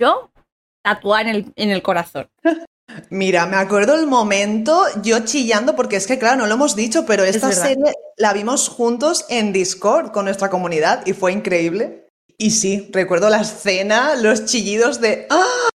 yo 0.00 0.32
tatuar 0.82 1.28
en 1.28 1.34
el, 1.36 1.52
en 1.54 1.70
el 1.70 1.82
corazón. 1.82 2.28
Mira, 3.10 3.46
me 3.46 3.56
acuerdo 3.56 3.94
el 3.94 4.08
momento 4.08 4.82
yo 5.02 5.20
chillando, 5.20 5.76
porque 5.76 5.94
es 5.94 6.08
que, 6.08 6.18
claro, 6.18 6.38
no 6.38 6.46
lo 6.48 6.54
hemos 6.54 6.74
dicho, 6.74 7.06
pero 7.06 7.22
esta 7.22 7.52
serie 7.52 7.92
la 8.16 8.32
vimos 8.32 8.68
juntos 8.68 9.24
en 9.28 9.52
Discord 9.52 10.10
con 10.10 10.24
nuestra 10.24 10.50
comunidad 10.50 11.06
y 11.06 11.12
fue 11.12 11.30
increíble. 11.32 12.08
Y 12.42 12.52
sí, 12.52 12.88
recuerdo 12.90 13.28
la 13.28 13.42
escena, 13.42 14.14
los 14.16 14.46
chillidos 14.46 14.98
de 15.02 15.26
¡Ah! 15.28 15.68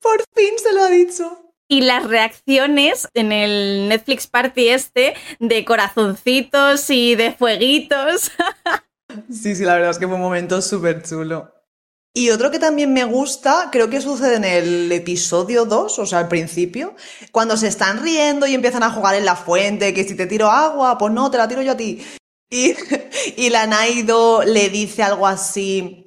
Por 0.00 0.22
fin 0.36 0.54
se 0.56 0.72
lo 0.72 0.84
ha 0.84 0.88
dicho. 0.88 1.52
Y 1.68 1.80
las 1.80 2.06
reacciones 2.06 3.08
en 3.12 3.32
el 3.32 3.88
Netflix 3.88 4.28
Party 4.28 4.68
este 4.68 5.14
de 5.40 5.64
corazoncitos 5.64 6.88
y 6.90 7.16
de 7.16 7.32
fueguitos. 7.32 8.30
sí, 9.32 9.56
sí, 9.56 9.64
la 9.64 9.74
verdad 9.74 9.90
es 9.90 9.98
que 9.98 10.06
fue 10.06 10.14
un 10.14 10.22
momento 10.22 10.62
súper 10.62 11.02
chulo. 11.02 11.52
Y 12.14 12.30
otro 12.30 12.52
que 12.52 12.60
también 12.60 12.92
me 12.92 13.02
gusta, 13.02 13.70
creo 13.72 13.90
que 13.90 14.00
sucede 14.00 14.36
en 14.36 14.44
el 14.44 14.92
episodio 14.92 15.64
2, 15.64 15.98
o 15.98 16.06
sea, 16.06 16.20
al 16.20 16.28
principio, 16.28 16.94
cuando 17.32 17.56
se 17.56 17.66
están 17.66 18.00
riendo 18.00 18.46
y 18.46 18.54
empiezan 18.54 18.84
a 18.84 18.92
jugar 18.92 19.16
en 19.16 19.24
la 19.24 19.34
fuente, 19.34 19.92
que 19.92 20.04
si 20.04 20.14
te 20.14 20.26
tiro 20.26 20.48
agua, 20.48 20.98
pues 20.98 21.12
no, 21.12 21.32
te 21.32 21.38
la 21.38 21.48
tiro 21.48 21.62
yo 21.62 21.72
a 21.72 21.76
ti. 21.76 22.00
Y, 22.50 23.48
la 23.50 23.66
Naido 23.66 24.42
le 24.44 24.68
dice 24.68 25.02
algo 25.02 25.26
así 25.26 26.06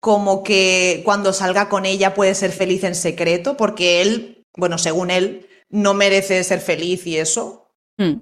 como 0.00 0.44
que 0.44 1.02
cuando 1.04 1.32
salga 1.32 1.68
con 1.68 1.86
ella 1.86 2.14
puede 2.14 2.34
ser 2.34 2.52
feliz 2.52 2.84
en 2.84 2.94
secreto, 2.94 3.56
porque 3.56 4.02
él, 4.02 4.46
bueno, 4.56 4.78
según 4.78 5.10
él, 5.10 5.48
no 5.70 5.94
merece 5.94 6.44
ser 6.44 6.60
feliz 6.60 7.06
y 7.06 7.18
eso. 7.18 7.72
Hmm. 7.98 8.20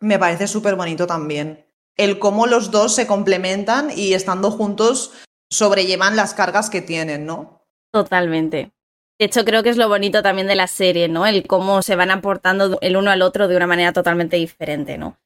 Me 0.00 0.18
parece 0.18 0.46
súper 0.46 0.76
bonito 0.76 1.06
también. 1.06 1.66
El 1.96 2.18
cómo 2.18 2.46
los 2.46 2.70
dos 2.70 2.94
se 2.94 3.06
complementan 3.06 3.90
y 3.96 4.12
estando 4.12 4.50
juntos 4.50 5.12
sobrellevan 5.50 6.16
las 6.16 6.34
cargas 6.34 6.70
que 6.70 6.82
tienen, 6.82 7.26
¿no? 7.26 7.66
Totalmente. 7.92 8.72
De 9.18 9.26
hecho, 9.26 9.44
creo 9.44 9.62
que 9.62 9.70
es 9.70 9.76
lo 9.76 9.88
bonito 9.88 10.22
también 10.22 10.48
de 10.48 10.54
la 10.54 10.66
serie, 10.66 11.08
¿no? 11.08 11.26
El 11.26 11.46
cómo 11.46 11.82
se 11.82 11.96
van 11.96 12.10
aportando 12.10 12.78
el 12.80 12.96
uno 12.96 13.10
al 13.10 13.22
otro 13.22 13.48
de 13.48 13.56
una 13.56 13.66
manera 13.66 13.92
totalmente 13.92 14.36
diferente, 14.36 14.98
¿no? 14.98 15.18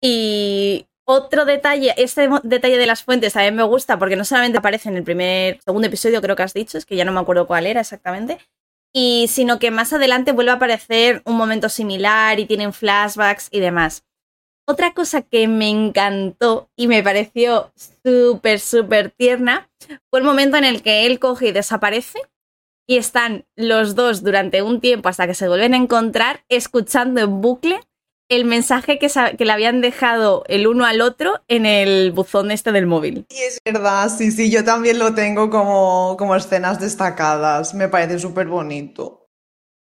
Y 0.00 0.86
otro 1.06 1.44
detalle, 1.44 1.94
este 1.96 2.28
detalle 2.42 2.78
de 2.78 2.86
las 2.86 3.02
fuentes 3.02 3.34
también 3.34 3.54
me 3.54 3.62
gusta 3.62 3.98
porque 3.98 4.16
no 4.16 4.24
solamente 4.24 4.58
aparece 4.58 4.88
en 4.88 4.96
el 4.96 5.04
primer, 5.04 5.60
segundo 5.62 5.88
episodio, 5.88 6.22
creo 6.22 6.36
que 6.36 6.42
has 6.42 6.54
dicho, 6.54 6.78
es 6.78 6.86
que 6.86 6.96
ya 6.96 7.04
no 7.04 7.12
me 7.12 7.20
acuerdo 7.20 7.46
cuál 7.46 7.66
era 7.66 7.80
exactamente, 7.80 8.38
y 8.92 9.26
sino 9.28 9.58
que 9.58 9.70
más 9.70 9.92
adelante 9.92 10.32
vuelve 10.32 10.52
a 10.52 10.54
aparecer 10.54 11.22
un 11.24 11.36
momento 11.36 11.68
similar 11.68 12.38
y 12.40 12.46
tienen 12.46 12.72
flashbacks 12.72 13.48
y 13.50 13.60
demás. 13.60 14.04
Otra 14.66 14.94
cosa 14.94 15.20
que 15.20 15.46
me 15.46 15.68
encantó 15.68 16.70
y 16.74 16.86
me 16.86 17.02
pareció 17.02 17.70
súper, 18.02 18.60
súper 18.60 19.10
tierna 19.10 19.68
fue 20.10 20.20
el 20.20 20.24
momento 20.24 20.56
en 20.56 20.64
el 20.64 20.82
que 20.82 21.04
él 21.04 21.18
coge 21.18 21.48
y 21.48 21.52
desaparece 21.52 22.18
y 22.86 22.96
están 22.96 23.44
los 23.56 23.94
dos 23.94 24.22
durante 24.22 24.62
un 24.62 24.80
tiempo 24.80 25.08
hasta 25.10 25.26
que 25.26 25.34
se 25.34 25.48
vuelven 25.48 25.74
a 25.74 25.78
encontrar 25.78 26.44
escuchando 26.48 27.20
en 27.20 27.42
bucle 27.42 27.80
el 28.28 28.44
mensaje 28.44 28.98
que, 28.98 29.08
que, 29.36 29.44
le 29.44 29.52
habían 29.52 29.80
dejado 29.80 30.44
el 30.48 30.66
uno 30.66 30.86
al 30.86 31.00
otro 31.00 31.42
en 31.48 31.66
el 31.66 32.12
buzón 32.12 32.50
este 32.50 32.72
del 32.72 32.86
móvil. 32.86 33.26
Y 33.28 33.38
es 33.42 33.58
verdad, 33.64 34.08
sí, 34.08 34.30
sí, 34.30 34.50
yo 34.50 34.64
también 34.64 34.98
lo 34.98 35.14
tengo 35.14 35.50
como, 35.50 36.16
como 36.18 36.34
escenas 36.34 36.80
destacadas, 36.80 37.74
me 37.74 37.88
parece 37.88 38.18
súper 38.18 38.46
bonito. 38.46 39.26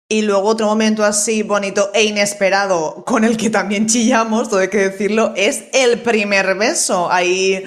Y 0.09 0.23
luego 0.23 0.49
otro 0.49 0.65
momento 0.65 1.05
así 1.05 1.41
bonito 1.43 1.89
e 1.93 2.03
inesperado, 2.03 3.05
con 3.05 3.23
el 3.23 3.37
que 3.37 3.49
también 3.49 3.87
chillamos, 3.87 4.49
todo 4.49 4.59
hay 4.59 4.69
que 4.69 4.89
decirlo, 4.89 5.33
es 5.35 5.65
el 5.73 6.01
primer 6.01 6.55
beso, 6.55 7.09
ahí 7.09 7.63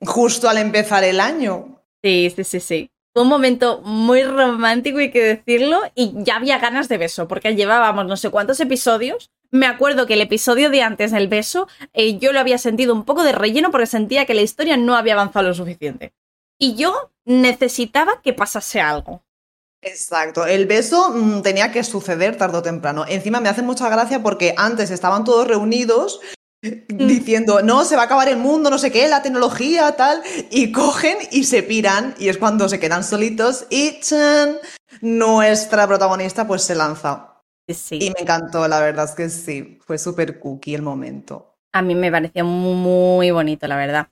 justo 0.00 0.48
al 0.48 0.58
empezar 0.58 1.02
el 1.04 1.20
año. 1.20 1.82
Sí, 2.02 2.32
sí, 2.34 2.44
sí, 2.44 2.60
sí. 2.60 2.90
Un 3.14 3.26
momento 3.26 3.80
muy 3.82 4.22
romántico, 4.22 4.98
hay 4.98 5.10
que 5.10 5.22
decirlo, 5.22 5.80
y 5.96 6.12
ya 6.18 6.36
había 6.36 6.58
ganas 6.58 6.88
de 6.88 6.98
beso, 6.98 7.26
porque 7.26 7.56
llevábamos 7.56 8.06
no 8.06 8.16
sé 8.16 8.30
cuántos 8.30 8.60
episodios. 8.60 9.30
Me 9.50 9.66
acuerdo 9.66 10.06
que 10.06 10.14
el 10.14 10.20
episodio 10.20 10.70
de 10.70 10.82
antes 10.82 11.10
del 11.10 11.26
beso 11.26 11.66
eh, 11.92 12.18
yo 12.18 12.32
lo 12.32 12.38
había 12.38 12.58
sentido 12.58 12.94
un 12.94 13.04
poco 13.04 13.24
de 13.24 13.32
relleno 13.32 13.72
porque 13.72 13.86
sentía 13.86 14.26
que 14.26 14.34
la 14.34 14.42
historia 14.42 14.76
no 14.76 14.94
había 14.94 15.14
avanzado 15.14 15.48
lo 15.48 15.54
suficiente. 15.54 16.12
Y 16.56 16.76
yo 16.76 17.10
necesitaba 17.24 18.20
que 18.22 18.32
pasase 18.32 18.80
algo. 18.80 19.24
Exacto, 19.82 20.46
el 20.46 20.66
beso 20.66 21.10
mm, 21.10 21.42
tenía 21.42 21.72
que 21.72 21.82
suceder 21.82 22.36
tarde 22.36 22.58
o 22.58 22.62
temprano. 22.62 23.06
Encima 23.08 23.40
me 23.40 23.48
hace 23.48 23.62
mucha 23.62 23.88
gracia 23.88 24.22
porque 24.22 24.54
antes 24.56 24.90
estaban 24.90 25.24
todos 25.24 25.48
reunidos. 25.48 26.20
diciendo, 26.88 27.62
no, 27.62 27.84
se 27.84 27.96
va 27.96 28.02
a 28.02 28.04
acabar 28.04 28.28
el 28.28 28.36
mundo, 28.36 28.70
no 28.70 28.78
sé 28.78 28.90
qué, 28.90 29.08
la 29.08 29.22
tecnología, 29.22 29.96
tal, 29.96 30.22
y 30.50 30.72
cogen 30.72 31.16
y 31.30 31.44
se 31.44 31.62
piran, 31.62 32.14
y 32.18 32.28
es 32.28 32.38
cuando 32.38 32.68
se 32.68 32.78
quedan 32.78 33.04
solitos 33.04 33.66
y 33.70 34.00
¡chan! 34.00 34.56
nuestra 35.00 35.86
protagonista 35.86 36.46
pues 36.46 36.62
se 36.62 36.74
lanza. 36.74 37.42
Sí. 37.68 37.98
Y 38.00 38.10
me 38.10 38.22
encantó, 38.22 38.66
la 38.66 38.80
verdad 38.80 39.04
es 39.04 39.12
que 39.12 39.28
sí, 39.28 39.78
fue 39.86 39.96
súper 39.96 40.40
cookie 40.40 40.74
el 40.74 40.82
momento. 40.82 41.54
A 41.72 41.82
mí 41.82 41.94
me 41.94 42.10
pareció 42.10 42.44
muy 42.44 43.30
bonito, 43.30 43.68
la 43.68 43.76
verdad. 43.76 44.08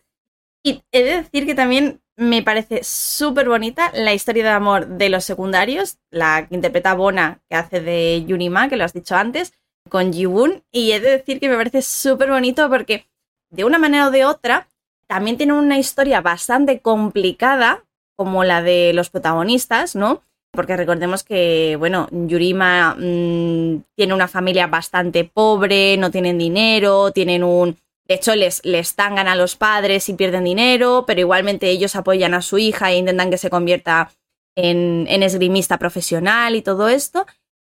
Y 0.65 0.83
he 0.93 1.03
de 1.03 1.17
decir 1.23 1.45
que 1.45 1.55
también 1.55 2.01
me 2.17 2.43
parece 2.43 2.83
súper 2.83 3.49
bonita 3.49 3.91
la 3.95 4.15
historia 4.15 4.45
de 4.45 4.51
amor 4.51 4.87
de 4.87 5.09
los 5.09 5.25
secundarios, 5.25 5.99
la 6.11 6.47
que 6.47 6.55
interpreta 6.55 6.95
Bona, 6.95 7.41
que 7.49 7.57
hace 7.57 7.81
de 7.81 8.25
Yunima, 8.27 8.69
que 8.69 8.77
lo 8.77 8.85
has 8.85 8.93
dicho 8.93 9.17
antes, 9.17 9.53
con 9.89 10.13
Jiwoon. 10.13 10.63
Y 10.73 10.93
he 10.93 11.01
de 11.01 11.11
decir 11.11 11.41
que 11.41 11.49
me 11.49 11.57
parece 11.57 11.83
súper 11.83 12.31
bonito 12.31 12.69
porque, 12.69 13.07
de 13.51 13.65
una 13.65 13.79
manera 13.79 14.09
o 14.09 14.11
de 14.11 14.25
otra, 14.25 14.69
también 15.07 15.37
tiene 15.37 15.55
una 15.55 15.79
historia 15.79 16.21
bastante 16.21 16.81
complicada, 16.81 17.85
como 18.17 18.45
la 18.45 18.63
de 18.63 18.93
los 18.93 19.11
protagonistas, 19.11 19.95
¿no? 19.95 20.23
Porque 20.51 20.77
recordemos 20.77 21.23
que, 21.23 21.77
bueno, 21.79 22.09
Yurima 22.11 22.95
mmm, 22.99 23.83
tiene 23.95 24.15
una 24.15 24.29
familia 24.29 24.67
bastante 24.67 25.25
pobre, 25.25 25.97
no 25.97 26.11
tienen 26.11 26.39
dinero, 26.39 27.13
tienen 27.13 27.45
un 27.45 27.77
de 28.09 28.15
hecho, 28.15 28.35
les, 28.35 28.65
les 28.65 28.95
tangan 28.95 29.29
a 29.29 29.37
los 29.37 29.55
padres 29.55 30.09
y 30.09 30.15
pierden 30.15 30.45
dinero, 30.45 31.05
pero 31.07 31.21
igualmente 31.21 31.69
ellos 31.69 31.95
apoyan 31.95 32.33
a 32.33 32.41
su 32.41 32.57
hija 32.57 32.91
e 32.91 32.97
intentan 32.97 33.31
que 33.31 33.37
se 33.37 33.51
convierta 33.51 34.11
en, 34.57 35.07
en 35.09 35.23
esgrimista 35.23 35.79
profesional 35.79 36.57
y 36.57 36.63
todo 36.63 36.89
esto. 36.89 37.27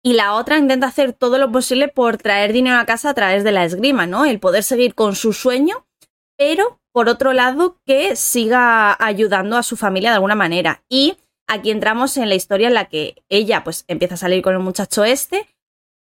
Y 0.06 0.12
la 0.12 0.34
otra 0.34 0.58
intenta 0.58 0.88
hacer 0.88 1.14
todo 1.14 1.38
lo 1.38 1.50
posible 1.50 1.88
por 1.88 2.18
traer 2.18 2.52
dinero 2.52 2.76
a 2.76 2.84
casa 2.84 3.08
a 3.08 3.14
través 3.14 3.42
de 3.42 3.52
la 3.52 3.64
esgrima, 3.64 4.06
¿no? 4.06 4.26
El 4.26 4.38
poder 4.38 4.62
seguir 4.62 4.94
con 4.94 5.16
su 5.16 5.32
sueño, 5.32 5.86
pero 6.36 6.78
por 6.92 7.08
otro 7.08 7.32
lado 7.32 7.80
que 7.86 8.14
siga 8.14 8.94
ayudando 9.02 9.56
a 9.56 9.62
su 9.62 9.78
familia 9.78 10.10
de 10.10 10.16
alguna 10.16 10.34
manera. 10.34 10.84
Y 10.90 11.16
aquí 11.48 11.70
entramos 11.70 12.18
en 12.18 12.28
la 12.28 12.34
historia 12.34 12.68
en 12.68 12.74
la 12.74 12.84
que 12.90 13.24
ella 13.30 13.64
pues 13.64 13.86
empieza 13.88 14.14
a 14.14 14.18
salir 14.18 14.42
con 14.42 14.52
el 14.52 14.60
muchacho 14.60 15.04
este, 15.04 15.48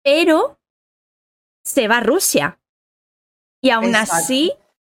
pero 0.02 0.58
se 1.64 1.86
va 1.86 1.98
a 1.98 2.02
Rusia. 2.02 2.58
Y 3.62 3.70
aún 3.70 3.94
Exacto. 3.94 4.16
así, 4.16 4.52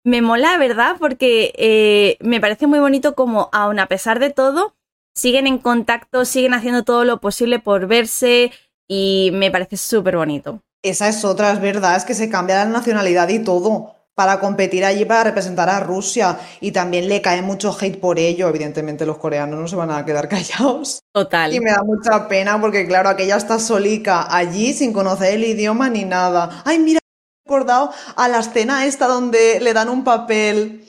me 0.05 0.21
mola, 0.21 0.57
¿verdad? 0.57 0.95
Porque 0.97 1.53
eh, 1.57 2.17
me 2.21 2.39
parece 2.39 2.67
muy 2.67 2.79
bonito 2.79 3.15
como, 3.15 3.49
aún 3.51 3.79
a 3.79 3.87
pesar 3.87 4.19
de 4.19 4.29
todo, 4.29 4.77
siguen 5.13 5.45
en 5.45 5.57
contacto, 5.57 6.23
siguen 6.23 6.53
haciendo 6.53 6.83
todo 6.83 7.03
lo 7.03 7.19
posible 7.19 7.59
por 7.59 7.87
verse 7.87 8.53
y 8.87 9.31
me 9.33 9.51
parece 9.51 9.77
súper 9.77 10.17
bonito. 10.17 10.61
Esa 10.83 11.07
es 11.07 11.23
otra, 11.23 11.51
es 11.51 11.61
verdad, 11.61 11.95
es 11.95 12.03
que 12.03 12.13
se 12.13 12.29
cambia 12.29 12.57
la 12.57 12.65
nacionalidad 12.65 13.29
y 13.29 13.39
todo 13.39 13.95
para 14.15 14.39
competir 14.39 14.85
allí 14.85 15.05
para 15.05 15.23
representar 15.23 15.69
a 15.69 15.79
Rusia 15.79 16.37
y 16.61 16.71
también 16.71 17.09
le 17.09 17.21
cae 17.21 17.41
mucho 17.41 17.75
hate 17.79 17.99
por 17.99 18.19
ello. 18.19 18.47
Evidentemente 18.47 19.05
los 19.05 19.17
coreanos 19.17 19.59
no 19.59 19.67
se 19.67 19.75
van 19.75 19.91
a 19.91 20.05
quedar 20.05 20.27
callados. 20.29 21.01
Total. 21.11 21.53
Y 21.53 21.59
me 21.59 21.71
da 21.71 21.83
mucha 21.83 22.27
pena 22.27 22.59
porque 22.59 22.85
claro, 22.85 23.09
aquella 23.09 23.37
está 23.37 23.59
solica 23.59 24.27
allí 24.33 24.73
sin 24.73 24.93
conocer 24.93 25.33
el 25.33 25.43
idioma 25.43 25.89
ni 25.89 26.05
nada. 26.05 26.61
Ay, 26.65 26.79
mira, 26.79 26.99
me 27.01 27.51
he 27.51 27.55
acordado 27.55 27.91
a 28.15 28.27
la 28.27 28.39
escena 28.39 28.85
esta 28.85 29.07
donde 29.07 29.59
le 29.59 29.73
dan 29.73 29.89
un 29.89 30.03
papel 30.03 30.87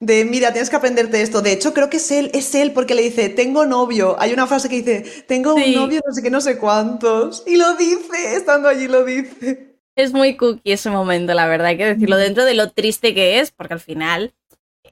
de, 0.00 0.24
mira, 0.24 0.52
tienes 0.52 0.70
que 0.70 0.76
aprenderte 0.76 1.20
esto. 1.20 1.42
De 1.42 1.52
hecho, 1.52 1.74
creo 1.74 1.90
que 1.90 1.98
es 1.98 2.10
él, 2.10 2.30
es 2.34 2.54
él 2.54 2.72
porque 2.72 2.94
le 2.94 3.02
dice, 3.02 3.28
tengo 3.28 3.66
novio. 3.66 4.16
Hay 4.18 4.32
una 4.32 4.46
frase 4.46 4.68
que 4.68 4.82
dice, 4.82 5.24
tengo 5.28 5.54
un 5.54 5.74
novio, 5.74 6.00
no 6.04 6.12
sé 6.12 6.22
qué, 6.22 6.30
no 6.30 6.40
sé 6.40 6.58
cuántos. 6.58 7.44
Y 7.46 7.56
lo 7.56 7.74
dice, 7.76 8.34
estando 8.34 8.68
allí 8.68 8.88
lo 8.88 9.04
dice. 9.04 9.76
Es 9.96 10.12
muy 10.12 10.36
cookie 10.36 10.72
ese 10.72 10.88
momento, 10.88 11.34
la 11.34 11.46
verdad, 11.46 11.68
hay 11.68 11.76
que 11.76 11.84
decirlo, 11.84 12.16
dentro 12.16 12.44
de 12.44 12.54
lo 12.54 12.70
triste 12.70 13.12
que 13.12 13.40
es, 13.40 13.50
porque 13.50 13.74
al 13.74 13.80
final 13.80 14.32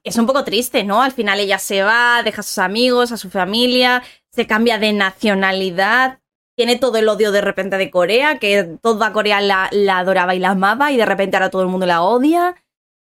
es 0.04 0.16
un 0.18 0.26
poco 0.26 0.44
triste, 0.44 0.84
¿no? 0.84 1.02
Al 1.02 1.12
final 1.12 1.40
ella 1.40 1.58
se 1.58 1.82
va, 1.82 2.22
deja 2.22 2.40
a 2.40 2.44
sus 2.44 2.58
amigos, 2.58 3.10
a 3.10 3.16
su 3.16 3.30
familia, 3.30 4.02
se 4.30 4.46
cambia 4.46 4.78
de 4.78 4.92
nacionalidad, 4.92 6.20
tiene 6.56 6.76
todo 6.76 6.98
el 6.98 7.08
odio 7.08 7.32
de 7.32 7.40
repente 7.40 7.78
de 7.78 7.90
Corea, 7.90 8.38
que 8.38 8.64
toda 8.82 9.12
Corea 9.12 9.40
la, 9.40 9.68
la 9.72 9.98
adoraba 9.98 10.34
y 10.34 10.40
la 10.40 10.50
amaba, 10.50 10.92
y 10.92 10.96
de 10.96 11.06
repente 11.06 11.36
ahora 11.36 11.50
todo 11.50 11.62
el 11.62 11.68
mundo 11.68 11.86
la 11.86 12.02
odia. 12.02 12.56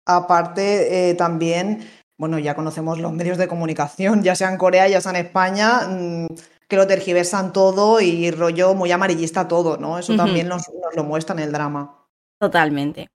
Aparte, 0.05 1.09
eh, 1.09 1.15
también, 1.15 1.89
bueno, 2.17 2.39
ya 2.39 2.55
conocemos 2.55 2.99
los 2.99 3.11
medios 3.13 3.37
de 3.37 3.47
comunicación, 3.47 4.23
ya 4.23 4.35
sea 4.35 4.49
en 4.49 4.57
Corea, 4.57 4.87
ya 4.87 5.01
sea 5.01 5.11
en 5.11 5.25
España, 5.25 5.87
mm, 5.87 6.27
que 6.67 6.75
lo 6.77 6.87
tergiversan 6.87 7.53
todo 7.53 8.01
y 8.01 8.31
rollo 8.31 8.73
muy 8.73 8.91
amarillista 8.91 9.47
todo, 9.47 9.77
¿no? 9.77 9.99
Eso 9.99 10.15
también 10.15 10.47
nos, 10.47 10.63
nos 10.69 10.95
lo 10.95 11.03
muestra 11.03 11.35
en 11.35 11.41
el 11.41 11.51
drama. 11.51 12.07
Totalmente. 12.39 13.09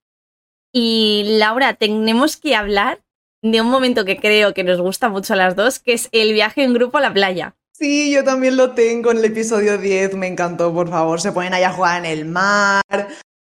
Y 0.73 1.37
Laura, 1.37 1.73
tenemos 1.73 2.37
que 2.37 2.55
hablar 2.55 3.01
de 3.43 3.59
un 3.59 3.69
momento 3.69 4.05
que 4.05 4.17
creo 4.17 4.53
que 4.53 4.63
nos 4.63 4.79
gusta 4.79 5.09
mucho 5.09 5.33
a 5.33 5.37
las 5.37 5.55
dos, 5.55 5.79
que 5.79 5.93
es 5.93 6.07
el 6.11 6.33
viaje 6.33 6.63
en 6.63 6.73
grupo 6.73 6.97
a 6.97 7.01
la 7.01 7.13
playa. 7.13 7.55
Sí, 7.73 8.13
yo 8.13 8.23
también 8.23 8.55
lo 8.55 8.71
tengo 8.71 9.11
en 9.11 9.17
el 9.17 9.25
episodio 9.25 9.77
10, 9.77 10.15
me 10.15 10.27
encantó, 10.27 10.71
por 10.73 10.89
favor. 10.89 11.19
Se 11.19 11.31
ponen 11.31 11.53
ahí 11.53 11.63
a 11.63 11.73
jugar 11.73 12.05
en 12.05 12.11
el 12.11 12.25
mar, 12.25 12.83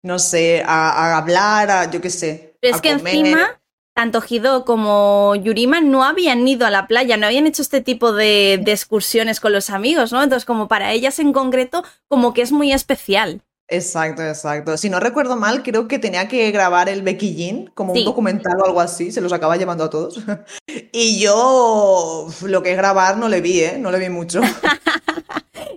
no 0.04 0.18
sé, 0.18 0.62
a, 0.64 0.90
a 0.90 1.16
hablar, 1.16 1.70
a, 1.70 1.90
yo 1.90 2.00
qué 2.00 2.10
sé. 2.10 2.54
Pero 2.60 2.74
a 2.74 2.76
es 2.76 2.82
que 2.82 2.96
comer. 2.96 3.14
encima, 3.16 3.60
tanto 3.96 4.22
Hido 4.28 4.66
como 4.66 5.34
Yurima 5.36 5.80
no 5.80 6.04
habían 6.04 6.46
ido 6.46 6.66
a 6.66 6.70
la 6.70 6.86
playa, 6.86 7.16
no 7.16 7.26
habían 7.26 7.46
hecho 7.46 7.62
este 7.62 7.80
tipo 7.80 8.12
de, 8.12 8.60
de 8.62 8.72
excursiones 8.72 9.40
con 9.40 9.52
los 9.54 9.70
amigos, 9.70 10.12
¿no? 10.12 10.22
Entonces, 10.22 10.44
como 10.44 10.68
para 10.68 10.92
ellas 10.92 11.18
en 11.18 11.32
concreto, 11.32 11.82
como 12.06 12.34
que 12.34 12.42
es 12.42 12.52
muy 12.52 12.72
especial. 12.72 13.40
Exacto, 13.68 14.22
exacto. 14.22 14.76
Si 14.76 14.88
no 14.90 15.00
recuerdo 15.00 15.34
mal, 15.36 15.62
creo 15.64 15.88
que 15.88 15.98
tenía 15.98 16.28
que 16.28 16.50
grabar 16.52 16.88
el 16.88 17.00
Becky 17.02 17.34
Jean, 17.34 17.70
como 17.74 17.94
Sí. 17.94 18.00
un 18.00 18.04
documental 18.04 18.52
o 18.60 18.66
algo 18.66 18.80
así, 18.80 19.10
se 19.10 19.20
los 19.22 19.32
acaba 19.32 19.56
llevando 19.56 19.84
a 19.84 19.90
todos. 19.90 20.20
Y 20.92 21.18
yo 21.18 22.26
lo 22.42 22.62
que 22.62 22.70
es 22.72 22.76
grabar 22.76 23.16
no 23.18 23.28
le 23.28 23.40
vi, 23.40 23.60
¿eh? 23.60 23.76
No 23.78 23.90
le 23.90 23.98
vi 23.98 24.08
mucho. 24.08 24.40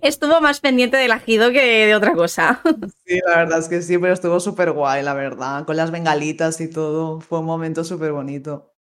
Estuvo 0.01 0.41
más 0.41 0.59
pendiente 0.59 0.97
del 0.97 1.11
ajido 1.11 1.51
que 1.51 1.85
de 1.85 1.95
otra 1.95 2.13
cosa. 2.13 2.61
Sí, 3.05 3.19
la 3.25 3.37
verdad 3.37 3.59
es 3.59 3.67
que 3.67 3.81
sí, 3.81 3.97
pero 3.97 4.13
estuvo 4.13 4.39
súper 4.39 4.71
guay, 4.71 5.01
la 5.01 5.15
verdad, 5.15 5.65
con 5.65 5.75
las 5.75 5.89
bengalitas 5.89 6.61
y 6.61 6.69
todo. 6.69 7.19
Fue 7.21 7.39
un 7.39 7.45
momento 7.45 7.83
súper 7.83 8.11
bonito. 8.11 8.75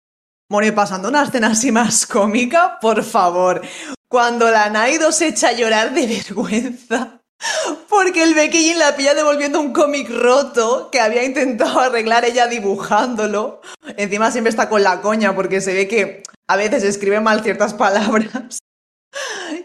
Bueno, 0.50 0.66
y 0.66 0.72
pasando 0.72 1.08
una 1.08 1.22
escena 1.22 1.48
así 1.48 1.70
más 1.70 2.06
cómica, 2.06 2.78
por 2.80 3.04
favor, 3.04 3.62
cuando 4.08 4.50
la 4.50 4.68
Naido 4.68 5.12
se 5.12 5.28
echa 5.28 5.48
a 5.48 5.52
llorar 5.52 5.94
de 5.94 6.06
vergüenza. 6.28 7.20
Porque 7.88 8.22
el 8.22 8.34
Becky 8.34 8.64
Jean 8.64 8.78
la 8.78 8.96
pilla 8.96 9.14
devolviendo 9.14 9.60
un 9.60 9.72
cómic 9.72 10.08
roto 10.10 10.88
que 10.90 11.00
había 11.00 11.22
intentado 11.22 11.80
arreglar 11.80 12.24
ella 12.24 12.46
dibujándolo. 12.46 13.60
Encima 13.96 14.30
siempre 14.30 14.50
está 14.50 14.68
con 14.68 14.82
la 14.82 15.00
coña 15.02 15.34
porque 15.34 15.60
se 15.60 15.74
ve 15.74 15.86
que 15.86 16.22
a 16.48 16.56
veces 16.56 16.82
escribe 16.82 17.20
mal 17.20 17.42
ciertas 17.42 17.74
palabras. 17.74 18.58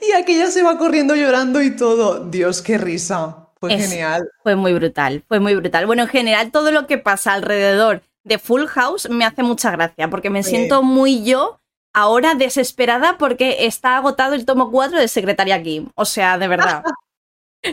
Y 0.02 0.12
aquella 0.14 0.48
se 0.52 0.64
va 0.64 0.78
corriendo 0.78 1.16
llorando 1.16 1.62
y 1.62 1.76
todo. 1.76 2.26
Dios, 2.26 2.62
qué 2.62 2.78
risa. 2.78 3.48
Fue 3.60 3.74
Es- 3.74 3.90
genial. 3.90 4.28
Fue 4.44 4.56
muy 4.56 4.74
brutal, 4.74 5.24
fue 5.28 5.40
muy 5.40 5.56
brutal. 5.56 5.86
Bueno, 5.86 6.04
en 6.04 6.10
general, 6.10 6.52
todo 6.52 6.72
lo 6.72 6.88
que 6.88 6.98
pasa 6.98 7.34
alrededor 7.34 8.02
de 8.24 8.40
Full 8.40 8.66
House 8.68 9.10
me 9.10 9.26
hace 9.26 9.44
mucha 9.44 9.72
gracia, 9.72 10.10
porque 10.10 10.30
me 10.30 10.44
Sí. 10.44 10.52
siento 10.52 10.84
muy 10.84 11.24
yo 11.24 11.60
ahora 11.94 12.34
desesperada 12.36 13.18
porque 13.18 13.66
está 13.66 13.98
agotado 13.98 14.34
el 14.34 14.46
tomo 14.46 14.72
4 14.72 14.98
de 15.00 15.08
Secretaria 15.08 15.62
Kim. 15.62 15.90
O 15.96 16.06
sea, 16.06 16.38
de 16.38 16.48
verdad. 16.48 16.84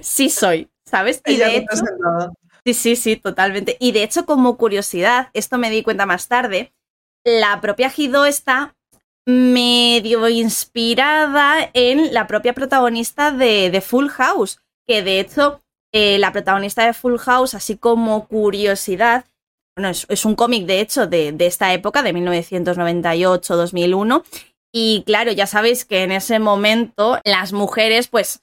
Sí 0.02 0.28
soy, 0.28 0.68
¿sabes? 0.84 1.22
Y 1.24 1.34
Ella 1.36 1.46
de 1.48 1.56
hecho. 1.58 1.76
Sí, 2.64 2.74
sí, 2.74 2.96
sí, 2.96 3.16
totalmente. 3.16 3.78
Y 3.80 3.92
de 3.92 4.02
hecho, 4.02 4.26
como 4.26 4.58
curiosidad, 4.58 5.30
esto 5.32 5.56
me 5.56 5.70
di 5.70 5.82
cuenta 5.82 6.04
más 6.04 6.28
tarde, 6.28 6.74
la 7.24 7.60
propia 7.62 7.90
Hido 7.96 8.26
está 8.26 8.74
medio 9.28 10.28
inspirada 10.28 11.70
en 11.74 12.12
la 12.14 12.26
propia 12.26 12.54
protagonista 12.54 13.30
de, 13.30 13.80
Full 13.80 14.08
House, 14.08 14.60
que 14.86 15.02
de 15.02 15.20
hecho 15.20 15.60
eh, 15.92 16.18
la 16.18 16.32
protagonista 16.32 16.86
de 16.86 16.94
Full 16.94 17.18
House, 17.18 17.54
así 17.54 17.76
como 17.76 18.26
curiosidad, 18.26 19.26
bueno, 19.76 19.90
es, 19.90 20.24
un 20.24 20.34
cómic 20.34 20.64
de 20.64 20.80
hecho 20.80 21.06
de 21.06 21.36
esta 21.40 21.74
época, 21.74 22.02
de 22.02 22.14
1998-2001, 22.14 24.24
y 24.72 25.02
claro, 25.06 25.32
ya 25.32 25.46
sabéis 25.46 25.84
que 25.84 26.02
en 26.02 26.12
ese 26.12 26.38
momento 26.38 27.18
las 27.24 27.52
mujeres 27.52 28.08
pues 28.08 28.42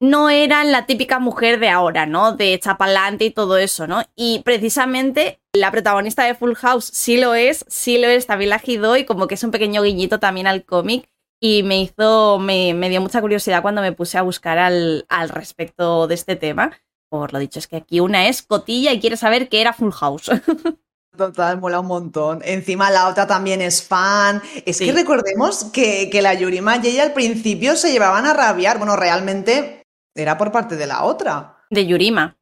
no 0.00 0.30
eran 0.30 0.70
la 0.70 0.86
típica 0.86 1.18
mujer 1.18 1.58
de 1.58 1.68
ahora, 1.68 2.06
¿no? 2.06 2.32
De 2.32 2.58
chapalante 2.60 3.24
y 3.24 3.30
todo 3.30 3.56
eso, 3.56 3.86
¿no? 3.86 4.02
Y 4.14 4.42
precisamente 4.44 5.40
la 5.52 5.70
protagonista 5.70 6.24
de 6.24 6.34
Full 6.34 6.54
House 6.54 6.90
sí 6.92 7.18
lo 7.18 7.34
es, 7.34 7.64
sí 7.68 7.98
lo 7.98 8.08
es 8.08 8.26
también 8.26 8.50
la 8.50 8.62
Hido 8.64 8.96
y 8.96 9.04
como 9.04 9.26
que 9.26 9.34
es 9.34 9.44
un 9.44 9.50
pequeño 9.50 9.82
guiñito 9.82 10.20
también 10.20 10.46
al 10.46 10.64
cómic 10.64 11.08
y 11.40 11.62
me 11.62 11.80
hizo, 11.80 12.38
me, 12.38 12.74
me, 12.74 12.88
dio 12.88 13.00
mucha 13.00 13.20
curiosidad 13.20 13.62
cuando 13.62 13.80
me 13.80 13.92
puse 13.92 14.18
a 14.18 14.22
buscar 14.22 14.58
al, 14.58 15.06
al, 15.08 15.28
respecto 15.28 16.06
de 16.06 16.14
este 16.14 16.36
tema. 16.36 16.72
Por 17.08 17.32
lo 17.32 17.38
dicho, 17.38 17.58
es 17.58 17.66
que 17.66 17.76
aquí 17.76 18.00
una 18.00 18.28
es 18.28 18.42
cotilla 18.42 18.92
y 18.92 19.00
quiere 19.00 19.16
saber 19.16 19.48
qué 19.48 19.60
era 19.60 19.72
Full 19.72 19.92
House. 19.92 20.30
Total, 21.16 21.58
mola 21.58 21.80
un 21.80 21.86
montón. 21.86 22.40
Encima 22.44 22.90
la 22.90 23.08
otra 23.08 23.26
también 23.26 23.60
es 23.60 23.82
fan. 23.82 24.40
Es 24.64 24.76
sí. 24.76 24.86
que 24.86 24.92
recordemos 24.92 25.64
que, 25.64 26.10
que, 26.10 26.22
la 26.22 26.34
Yurima 26.34 26.76
y 26.76 26.86
ella 26.86 27.02
al 27.02 27.12
principio 27.12 27.74
se 27.74 27.90
llevaban 27.90 28.24
a 28.24 28.34
rabiar. 28.34 28.78
Bueno, 28.78 28.94
realmente 28.94 29.77
era 30.14 30.36
por 30.36 30.52
parte 30.52 30.76
de 30.76 30.86
la 30.86 31.04
otra. 31.04 31.56
De 31.70 31.86
Yurima. 31.86 32.36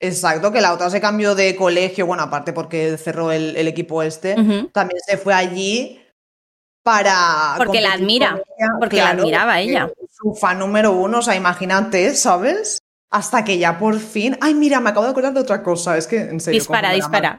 Exacto, 0.00 0.50
que 0.50 0.60
la 0.60 0.72
otra 0.72 0.90
se 0.90 1.00
cambió 1.00 1.36
de 1.36 1.54
colegio, 1.54 2.06
bueno, 2.06 2.24
aparte 2.24 2.52
porque 2.52 2.98
cerró 2.98 3.30
el, 3.30 3.56
el 3.56 3.68
equipo 3.68 4.02
este, 4.02 4.34
uh 4.34 4.42
-huh. 4.42 4.72
también 4.72 5.00
se 5.06 5.16
fue 5.16 5.32
allí 5.32 6.02
para... 6.82 7.54
Porque 7.56 7.80
la 7.80 7.92
admira, 7.92 8.42
porque 8.80 8.96
claro, 8.96 9.18
la 9.18 9.22
admiraba 9.22 9.60
ella. 9.60 9.92
Su 10.10 10.34
fan 10.34 10.58
número 10.58 10.90
uno, 10.90 11.18
o 11.18 11.22
sea, 11.22 11.36
imagínate, 11.36 12.16
¿sabes? 12.16 12.78
Hasta 13.12 13.44
que 13.44 13.58
ya 13.58 13.78
por 13.78 13.98
fin... 14.00 14.36
Ay, 14.40 14.54
mira, 14.54 14.80
me 14.80 14.90
acabo 14.90 15.04
de 15.04 15.12
acordar 15.12 15.34
de 15.34 15.40
otra 15.40 15.62
cosa, 15.62 15.96
es 15.96 16.08
que 16.08 16.16
en 16.16 16.40
serio... 16.40 16.58
Dispara, 16.58 16.92
dispara. 16.92 17.38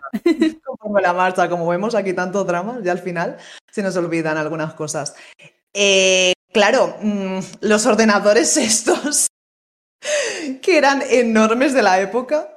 Como 0.79 0.99
la 1.01 1.11
marcha, 1.11 1.49
como 1.49 1.67
vemos 1.67 1.95
aquí 1.95 2.13
tanto 2.13 2.45
drama, 2.45 2.79
ya 2.81 2.93
al 2.93 2.99
final 2.99 3.37
se 3.69 3.83
nos 3.83 3.97
olvidan 3.97 4.37
algunas 4.37 4.73
cosas. 4.73 5.15
Eh, 5.73 6.31
claro, 6.53 6.95
mmm, 7.01 7.39
los 7.59 7.85
ordenadores 7.85 8.55
estos 8.57 9.27
que 10.61 10.77
eran 10.77 11.03
enormes 11.09 11.73
de 11.73 11.83
la 11.83 11.99
época. 11.99 12.49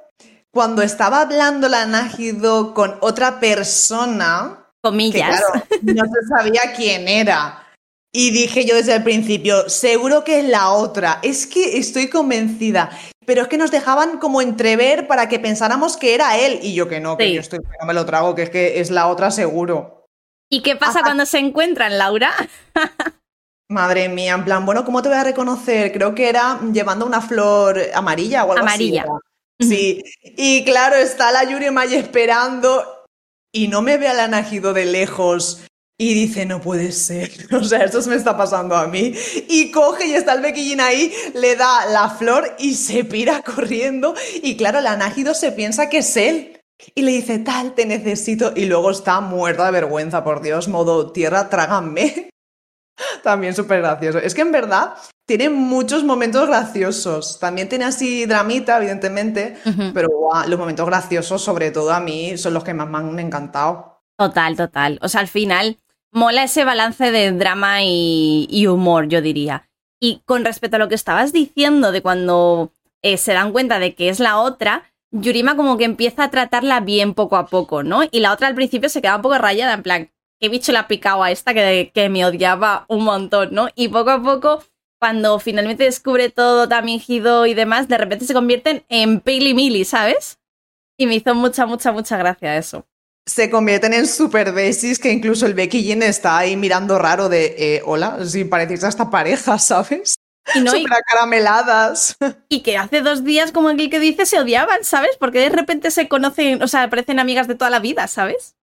Cuando 0.51 0.81
estaba 0.81 1.21
hablando 1.21 1.69
la 1.69 1.85
Nájido 1.85 2.73
con 2.73 2.97
otra 3.01 3.39
persona, 3.39 4.71
comillas, 4.81 5.41
que, 5.41 5.59
claro, 5.59 5.67
no 5.81 6.03
se 6.05 6.27
sabía 6.27 6.73
quién 6.75 7.07
era. 7.07 7.63
Y 8.11 8.31
dije 8.31 8.65
yo 8.65 8.75
desde 8.75 8.95
el 8.95 9.03
principio, 9.03 9.69
seguro 9.69 10.23
que 10.23 10.39
es 10.39 10.45
la 10.45 10.71
otra. 10.71 11.19
Es 11.21 11.45
que 11.45 11.77
estoy 11.77 12.09
convencida. 12.09 12.89
Pero 13.25 13.43
es 13.43 13.47
que 13.49 13.57
nos 13.57 13.71
dejaban 13.71 14.19
como 14.19 14.41
entrever 14.41 15.05
para 15.05 15.27
que 15.27 15.37
pensáramos 15.37 15.97
que 15.97 16.15
era 16.15 16.37
él. 16.37 16.59
Y 16.63 16.73
yo 16.73 16.87
que 16.87 16.99
no, 16.99 17.17
que 17.17 17.25
sí. 17.25 17.33
yo 17.33 17.41
estoy, 17.41 17.59
que 17.59 17.77
no 17.79 17.85
me 17.85 17.93
lo 17.93 18.05
trago, 18.05 18.33
que 18.33 18.43
es 18.43 18.49
que 18.49 18.79
es 18.79 18.89
la 18.89 19.07
otra 19.07 19.31
seguro. 19.31 20.05
¿Y 20.49 20.61
qué 20.61 20.75
pasa 20.75 20.91
Hasta... 20.91 21.03
cuando 21.03 21.25
se 21.25 21.39
encuentran, 21.39 21.97
Laura? 21.97 22.31
Madre 23.69 24.07
mía, 24.07 24.33
en 24.33 24.45
plan, 24.45 24.65
bueno, 24.65 24.85
¿cómo 24.85 25.01
te 25.01 25.09
voy 25.09 25.17
a 25.17 25.23
reconocer? 25.23 25.91
Creo 25.91 26.15
que 26.15 26.29
era 26.29 26.59
llevando 26.71 27.05
una 27.05 27.21
flor 27.21 27.79
amarilla 27.93 28.45
o 28.45 28.51
algo 28.51 28.63
amarilla. 28.63 29.03
así. 29.59 29.67
Sí, 29.69 30.03
y 30.23 30.63
claro, 30.63 30.95
está 30.95 31.31
la 31.31 31.43
Yuri 31.43 31.71
May 31.71 31.95
esperando 31.95 33.05
y 33.51 33.67
no 33.67 33.81
me 33.81 33.97
ve 33.97 34.07
a 34.07 34.13
la 34.13 34.27
Najido 34.27 34.73
de 34.73 34.85
lejos 34.85 35.63
y 35.99 36.13
dice, 36.13 36.45
no 36.45 36.61
puede 36.61 36.91
ser, 36.91 37.31
o 37.51 37.63
sea, 37.63 37.83
esto 37.83 38.01
se 38.01 38.09
me 38.09 38.15
está 38.15 38.37
pasando 38.37 38.75
a 38.75 38.87
mí. 38.87 39.13
Y 39.49 39.71
coge 39.71 40.07
y 40.07 40.13
está 40.13 40.33
el 40.33 40.41
bequillín 40.41 40.79
ahí, 40.79 41.11
le 41.33 41.55
da 41.55 41.87
la 41.87 42.09
flor 42.09 42.55
y 42.59 42.75
se 42.75 43.03
pira 43.03 43.41
corriendo 43.55 44.13
y 44.43 44.55
claro, 44.57 44.79
la 44.79 44.95
Najido 44.95 45.33
se 45.33 45.51
piensa 45.51 45.89
que 45.89 45.99
es 45.99 46.15
él. 46.17 46.53
Y 46.93 47.01
le 47.01 47.11
dice, 47.11 47.39
tal, 47.39 47.73
te 47.73 47.87
necesito. 47.87 48.53
Y 48.55 48.65
luego 48.65 48.91
está 48.91 49.19
muerta 49.19 49.65
de 49.65 49.71
vergüenza, 49.71 50.23
por 50.23 50.43
Dios, 50.43 50.67
modo 50.67 51.11
tierra, 51.11 51.49
trágame. 51.49 52.29
También 53.23 53.55
súper 53.55 53.81
gracioso. 53.81 54.17
Es 54.19 54.33
que 54.33 54.41
en 54.41 54.51
verdad 54.51 54.93
tiene 55.25 55.49
muchos 55.49 56.03
momentos 56.03 56.47
graciosos. 56.47 57.39
También 57.39 57.69
tiene 57.69 57.85
así 57.85 58.25
dramita, 58.25 58.77
evidentemente, 58.77 59.57
uh 59.65 59.69
-huh. 59.69 59.91
pero 59.93 60.09
wow, 60.09 60.47
los 60.47 60.59
momentos 60.59 60.85
graciosos, 60.85 61.41
sobre 61.41 61.71
todo 61.71 61.91
a 61.91 61.99
mí, 61.99 62.37
son 62.37 62.53
los 62.53 62.63
que 62.63 62.73
más 62.73 62.87
me 62.87 62.97
han 62.97 63.19
encantado. 63.19 64.01
Total, 64.17 64.55
total. 64.55 64.99
O 65.01 65.09
sea, 65.09 65.21
al 65.21 65.27
final 65.27 65.77
mola 66.11 66.43
ese 66.43 66.65
balance 66.65 67.11
de 67.11 67.31
drama 67.31 67.83
y, 67.83 68.47
y 68.49 68.67
humor, 68.67 69.07
yo 69.07 69.21
diría. 69.21 69.69
Y 69.99 70.21
con 70.25 70.45
respecto 70.45 70.77
a 70.77 70.79
lo 70.79 70.89
que 70.89 70.95
estabas 70.95 71.33
diciendo 71.33 71.91
de 71.91 72.01
cuando 72.01 72.71
eh, 73.01 73.17
se 73.17 73.33
dan 73.33 73.51
cuenta 73.51 73.79
de 73.79 73.95
que 73.95 74.09
es 74.09 74.19
la 74.19 74.39
otra, 74.39 74.83
Yurima 75.11 75.55
como 75.55 75.77
que 75.77 75.85
empieza 75.85 76.25
a 76.25 76.31
tratarla 76.31 76.79
bien 76.79 77.13
poco 77.13 77.37
a 77.37 77.47
poco, 77.47 77.83
¿no? 77.83 78.01
Y 78.11 78.19
la 78.19 78.33
otra 78.33 78.47
al 78.47 78.55
principio 78.55 78.89
se 78.89 79.01
queda 79.01 79.15
un 79.15 79.21
poco 79.21 79.37
rayada, 79.37 79.73
en 79.73 79.83
plan, 79.83 80.11
qué 80.39 80.49
bicho 80.49 80.71
le 80.71 80.77
ha 80.77 80.87
picado 80.87 81.23
a 81.23 81.31
esta 81.31 81.53
que, 81.53 81.91
que 81.93 82.09
me 82.09 82.25
odiaba 82.25 82.85
un 82.87 83.03
montón, 83.03 83.49
¿no? 83.53 83.69
Y 83.75 83.87
poco 83.87 84.11
a 84.11 84.21
poco, 84.21 84.63
cuando 84.99 85.39
finalmente 85.39 85.83
descubre 85.83 86.29
todo 86.29 86.67
también 86.67 87.01
Hido 87.05 87.45
y 87.45 87.53
demás, 87.53 87.87
de 87.87 87.97
repente 87.97 88.25
se 88.25 88.33
convierten 88.33 88.83
en 88.89 89.19
Pili 89.19 89.53
Mili, 89.53 89.85
¿sabes? 89.85 90.39
Y 90.97 91.05
me 91.05 91.15
hizo 91.15 91.35
mucha, 91.35 91.65
mucha, 91.65 91.91
mucha 91.91 92.17
gracia 92.17 92.57
eso. 92.57 92.85
Se 93.25 93.49
convierten 93.49 93.93
en 93.93 94.07
super 94.07 94.53
besis 94.53 94.99
que 94.99 95.11
incluso 95.11 95.45
el 95.45 95.53
Becky 95.53 95.83
Jin 95.83 96.01
está 96.01 96.37
ahí 96.37 96.55
mirando 96.55 96.97
raro 96.97 97.29
de, 97.29 97.55
eh, 97.57 97.81
hola, 97.85 98.25
si 98.25 98.45
parecéis 98.45 98.83
a 98.83 98.89
esta 98.89 99.09
pareja, 99.09 99.59
¿sabes? 99.59 100.15
Y 100.55 100.61
no, 100.61 100.71
Súper 100.71 100.93
acarameladas. 100.93 102.17
Y 102.49 102.61
que 102.61 102.77
hace 102.77 103.01
dos 103.01 103.23
días, 103.25 103.51
como 103.51 103.69
el 103.69 103.89
que 103.89 103.99
dice, 103.99 104.25
se 104.25 104.39
odiaban, 104.39 104.83
¿sabes? 104.83 105.17
Porque 105.19 105.39
de 105.39 105.49
repente 105.49 105.91
se 105.91 106.07
conocen, 106.07 106.63
o 106.63 106.67
sea, 106.67 106.89
parecen 106.89 107.19
amigas 107.19 107.47
de 107.47 107.55
toda 107.55 107.69
la 107.69 107.79
vida, 107.79 108.07
¿sabes? 108.07 108.56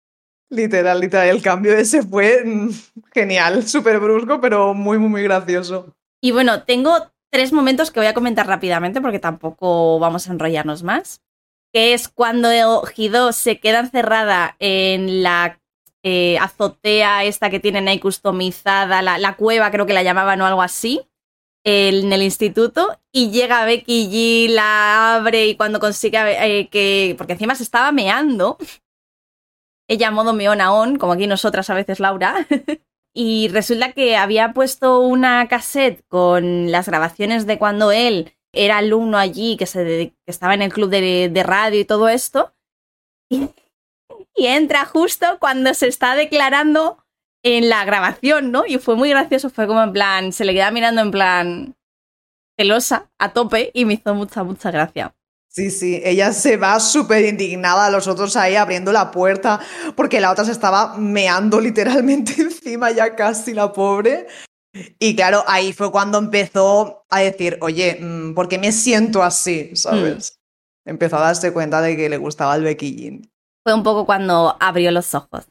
Literal, 0.53 1.01
literal, 1.01 1.29
el 1.29 1.41
cambio 1.41 1.73
ese 1.75 2.03
fue 2.03 2.45
mm, 2.45 2.71
genial, 3.15 3.67
súper 3.67 3.99
brusco, 3.99 4.39
pero 4.39 4.75
muy, 4.75 4.99
muy, 4.99 5.09
muy 5.09 5.23
gracioso. 5.23 5.97
Y 6.21 6.31
bueno, 6.31 6.65
tengo 6.65 7.11
tres 7.31 7.55
momentos 7.55 7.91
que 7.91 8.01
voy 8.01 8.07
a 8.07 8.13
comentar 8.13 8.47
rápidamente 8.47 9.01
porque 9.01 9.19
tampoco 9.19 9.99
vamos 9.99 10.29
a 10.29 10.33
enrollarnos 10.33 10.83
más. 10.83 11.23
Que 11.73 11.95
es 11.95 12.09
cuando 12.09 12.51
Hido 12.95 13.33
se 13.33 13.61
queda 13.61 13.81
encerrada 13.81 14.57
en 14.59 15.23
la 15.23 15.59
eh, 16.03 16.37
azotea 16.39 17.25
esta 17.25 17.49
que 17.49 17.59
tienen 17.59 17.89
ahí 17.89 17.99
customizada, 17.99 19.01
la, 19.01 19.17
la, 19.17 19.37
cueva 19.37 19.71
creo 19.71 19.87
que 19.87 19.95
la 19.95 20.03
llamaban 20.03 20.43
o 20.43 20.47
algo 20.47 20.61
así, 20.61 21.01
en 21.65 22.13
el 22.13 22.23
instituto, 22.23 23.01
y 23.11 23.31
llega 23.31 23.65
Becky 23.65 24.11
G, 24.11 24.53
la 24.53 25.15
abre 25.15 25.47
y 25.47 25.57
cuando 25.57 25.81
consigue 25.81 26.19
eh, 26.19 26.69
que... 26.69 27.15
porque 27.17 27.33
encima 27.33 27.55
se 27.55 27.63
estaba 27.63 27.91
meando 27.91 28.59
ella 29.89 30.11
modo 30.11 30.33
meona 30.33 30.73
on, 30.73 30.97
como 30.97 31.13
aquí 31.13 31.27
nosotras 31.27 31.71
a 31.71 31.75
veces 31.75 32.01
Laura, 32.01 32.47
y 33.15 33.49
resulta 33.49 33.93
que 33.93 34.17
había 34.17 34.53
puesto 34.53 35.01
una 35.01 35.47
cassette 35.49 36.05
con 36.09 36.71
las 36.71 36.89
grabaciones 36.89 37.47
de 37.47 37.59
cuando 37.59 37.93
él 37.93 38.35
era 38.55 38.79
alumno 38.79 39.19
allí, 39.19 39.57
que, 39.57 39.67
se, 39.67 39.85
que 39.85 40.15
estaba 40.27 40.55
en 40.55 40.63
el 40.63 40.73
club 40.73 40.91
de, 40.91 41.43
radio 41.45 41.81
y 41.81 41.85
todo 41.85 42.09
esto, 42.09 42.55
y, 43.31 43.51
y, 44.37 44.47
entra 44.47 44.85
justo 44.85 45.39
cuando 45.41 45.75
se 45.75 45.89
está 45.89 46.15
declarando 46.15 47.05
en 47.43 47.69
la 47.69 47.85
grabación, 47.85 48.53
¿no? 48.53 48.65
Y 48.67 48.79
fue 48.79 48.97
muy 48.97 49.11
gracioso, 49.11 49.51
fue 49.51 49.67
como 49.67 49.83
en 49.83 49.93
plan, 49.93 50.33
se 50.33 50.45
le 50.45 50.55
queda 50.55 50.71
mirando 50.71 51.01
en 51.01 51.11
plan 51.11 51.77
celosa, 52.59 53.11
a 53.19 53.33
tope, 53.33 53.71
y 53.75 53.85
me 53.85 53.95
hizo 53.95 54.15
mucha, 54.15 54.45
mucha 54.45 54.71
gracia. 54.71 55.15
Sí, 55.55 55.71
sí, 55.71 56.01
ella 56.03 56.33
se 56.33 56.57
va 56.57 56.81
súper 56.81 57.27
indignada, 57.27 57.91
los 57.91 58.09
otros 58.09 58.37
ahí 58.37 58.57
abriendo 58.57 58.91
la 58.91 59.11
puerta, 59.11 59.61
porque 59.95 60.19
la 60.19 60.33
otra 60.33 60.47
se 60.47 60.53
estaba 60.53 60.97
meando 60.97 61.61
literalmente 61.61 62.33
encima 62.41 62.91
ya 62.91 63.15
casi 63.15 63.53
la 63.53 63.71
pobre. 63.71 64.27
Y 64.99 65.15
claro, 65.15 65.45
ahí 65.47 65.75
fue 65.75 65.93
cuando 65.93 66.17
empezó 66.17 67.05
a 67.11 67.21
decir, 67.21 67.59
oye, 67.61 67.99
mm, 68.01 68.33
¿por 68.33 68.49
qué 68.49 68.59
me 68.59 68.73
siento 68.73 69.23
así? 69.23 69.77
¿Sabes? 69.77 70.39
Mm. 70.87 70.91
Empezó 70.91 71.19
a 71.19 71.21
darse 71.23 71.53
cuenta 71.53 71.83
de 71.83 71.99
que 71.99 72.09
le 72.09 72.17
gustaba 72.17 72.57
el 72.57 72.63
bequillín. 72.63 73.31
Fue 73.63 73.75
un 73.75 73.83
poco 73.83 74.07
cuando 74.07 74.57
abrió 74.59 74.91
los 74.91 75.15
ojos. 75.15 75.47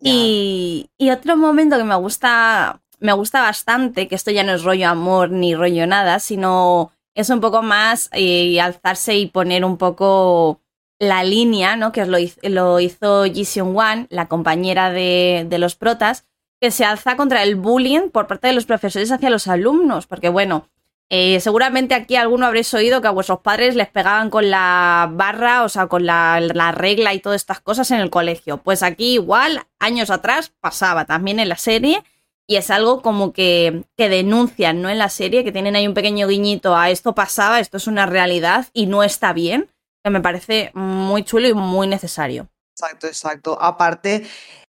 Y, 0.00 0.90
y, 0.96 1.10
otro 1.10 1.36
momento 1.36 1.76
que 1.76 1.84
me 1.84 1.96
gusta, 1.96 2.82
me 3.00 3.12
gusta 3.14 3.40
bastante, 3.40 4.06
que 4.06 4.14
esto 4.14 4.30
ya 4.30 4.44
no 4.44 4.52
es 4.52 4.62
rollo 4.62 4.88
amor 4.88 5.30
ni 5.30 5.54
rollo 5.54 5.86
nada, 5.86 6.20
sino 6.20 6.92
es 7.14 7.30
un 7.30 7.40
poco 7.40 7.62
más 7.62 8.10
eh, 8.12 8.60
alzarse 8.60 9.16
y 9.16 9.26
poner 9.26 9.64
un 9.64 9.76
poco 9.76 10.60
la 10.98 11.24
línea, 11.24 11.76
¿no? 11.76 11.92
Que 11.92 12.06
lo 12.06 12.18
lo 12.42 12.80
hizo 12.80 13.24
Ji 13.24 13.44
Seon 13.44 13.74
Wan, 13.74 14.06
la 14.10 14.28
compañera 14.28 14.90
de, 14.90 15.46
de, 15.48 15.58
los 15.58 15.74
protas, 15.74 16.26
que 16.60 16.70
se 16.70 16.84
alza 16.84 17.16
contra 17.16 17.42
el 17.42 17.56
bullying 17.56 18.10
por 18.10 18.26
parte 18.26 18.48
de 18.48 18.54
los 18.54 18.66
profesores 18.66 19.10
hacia 19.12 19.30
los 19.30 19.48
alumnos, 19.48 20.06
porque 20.06 20.28
bueno, 20.28 20.68
eh, 21.10 21.38
seguramente 21.40 21.94
aquí 21.94 22.16
alguno 22.16 22.46
habréis 22.46 22.72
oído 22.74 23.00
que 23.02 23.08
a 23.08 23.12
vuestros 23.12 23.40
padres 23.40 23.76
les 23.76 23.88
pegaban 23.88 24.30
con 24.30 24.50
la 24.50 25.08
barra, 25.12 25.62
o 25.62 25.68
sea, 25.68 25.86
con 25.86 26.06
la, 26.06 26.40
la 26.40 26.72
regla 26.72 27.12
y 27.12 27.20
todas 27.20 27.40
estas 27.42 27.60
cosas 27.60 27.90
en 27.90 28.00
el 28.00 28.10
colegio. 28.10 28.58
Pues 28.58 28.82
aquí 28.82 29.14
igual, 29.14 29.60
años 29.78 30.10
atrás, 30.10 30.52
pasaba 30.60 31.04
también 31.04 31.38
en 31.38 31.48
la 31.48 31.56
serie 31.56 32.02
y 32.46 32.56
es 32.56 32.70
algo 32.70 33.02
como 33.02 33.32
que, 33.32 33.84
que, 33.96 34.08
denuncian 34.08 34.82
¿no? 34.82 34.90
en 34.90 34.98
la 34.98 35.08
serie, 35.08 35.44
que 35.44 35.52
tienen 35.52 35.76
ahí 35.76 35.86
un 35.86 35.94
pequeño 35.94 36.28
guiñito 36.28 36.76
a 36.76 36.90
esto 36.90 37.14
pasaba, 37.14 37.60
esto 37.60 37.76
es 37.76 37.86
una 37.86 38.06
realidad 38.06 38.66
y 38.72 38.86
no 38.86 39.02
está 39.02 39.32
bien, 39.32 39.70
que 40.04 40.10
me 40.10 40.20
parece 40.20 40.70
muy 40.74 41.24
chulo 41.24 41.48
y 41.48 41.54
muy 41.54 41.86
necesario. 41.86 42.48
Exacto, 42.76 43.06
exacto. 43.06 43.58
Aparte, 43.60 44.26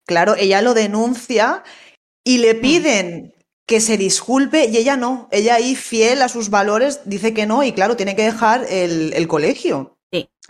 claro, 0.05 0.35
ella 0.35 0.61
lo 0.61 0.73
denuncia 0.73 1.63
y 2.23 2.37
le 2.39 2.55
piden 2.55 3.33
que 3.65 3.79
se 3.79 3.97
disculpe 3.97 4.65
y 4.65 4.77
ella 4.77 4.97
no, 4.97 5.27
ella 5.31 5.55
ahí 5.55 5.75
fiel 5.75 6.21
a 6.21 6.29
sus 6.29 6.49
valores 6.49 7.01
dice 7.05 7.33
que 7.33 7.45
no 7.45 7.63
y 7.63 7.71
claro, 7.71 7.95
tiene 7.95 8.15
que 8.15 8.23
dejar 8.23 8.65
el, 8.69 9.13
el 9.13 9.27
colegio. 9.27 9.92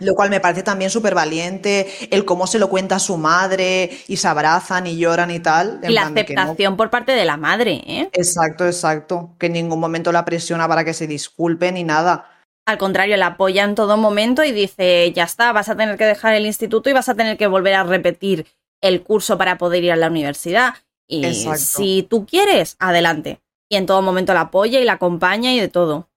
Lo 0.00 0.14
cual 0.14 0.28
me 0.28 0.40
parece 0.40 0.64
también 0.64 0.90
súper 0.90 1.14
valiente, 1.14 1.88
el 2.10 2.24
cómo 2.24 2.48
se 2.48 2.58
lo 2.58 2.68
cuenta 2.68 2.96
a 2.96 2.98
su 2.98 3.16
madre 3.16 3.90
y 4.08 4.16
se 4.16 4.26
abrazan 4.26 4.88
y 4.88 4.96
lloran 4.96 5.30
y 5.30 5.38
tal. 5.38 5.80
Y 5.84 5.92
la 5.92 6.08
aceptación 6.08 6.76
por 6.76 6.90
parte 6.90 7.12
de 7.12 7.24
la 7.24 7.36
madre, 7.36 7.80
¿eh? 7.86 8.10
Exacto, 8.12 8.66
exacto. 8.66 9.36
Que 9.38 9.46
en 9.46 9.52
ningún 9.52 9.78
momento 9.78 10.10
la 10.10 10.24
presiona 10.24 10.66
para 10.66 10.84
que 10.84 10.94
se 10.94 11.06
disculpe 11.06 11.70
ni 11.70 11.84
nada. 11.84 12.28
Al 12.66 12.78
contrario, 12.78 13.16
la 13.16 13.26
apoya 13.28 13.62
en 13.62 13.76
todo 13.76 13.96
momento 13.96 14.42
y 14.42 14.50
dice, 14.50 15.12
ya 15.12 15.24
está, 15.24 15.52
vas 15.52 15.68
a 15.68 15.76
tener 15.76 15.96
que 15.96 16.06
dejar 16.06 16.34
el 16.34 16.46
instituto 16.46 16.90
y 16.90 16.92
vas 16.92 17.08
a 17.08 17.14
tener 17.14 17.36
que 17.36 17.46
volver 17.46 17.74
a 17.74 17.84
repetir 17.84 18.46
el 18.80 19.02
curso 19.02 19.38
para 19.38 19.58
poder 19.58 19.84
ir 19.84 19.92
a 19.92 19.96
la 19.96 20.08
universidad. 20.08 20.74
Y 21.06 21.34
si 21.56 22.02
tú 22.02 22.26
quieres, 22.26 22.76
adelante. 22.80 23.40
Y 23.68 23.76
en 23.76 23.86
todo 23.86 24.02
momento 24.02 24.34
la 24.34 24.42
apoya 24.42 24.80
y 24.80 24.84
la 24.84 24.94
acompaña 24.94 25.52
y 25.52 25.60
de 25.60 25.68
todo. 25.68 26.08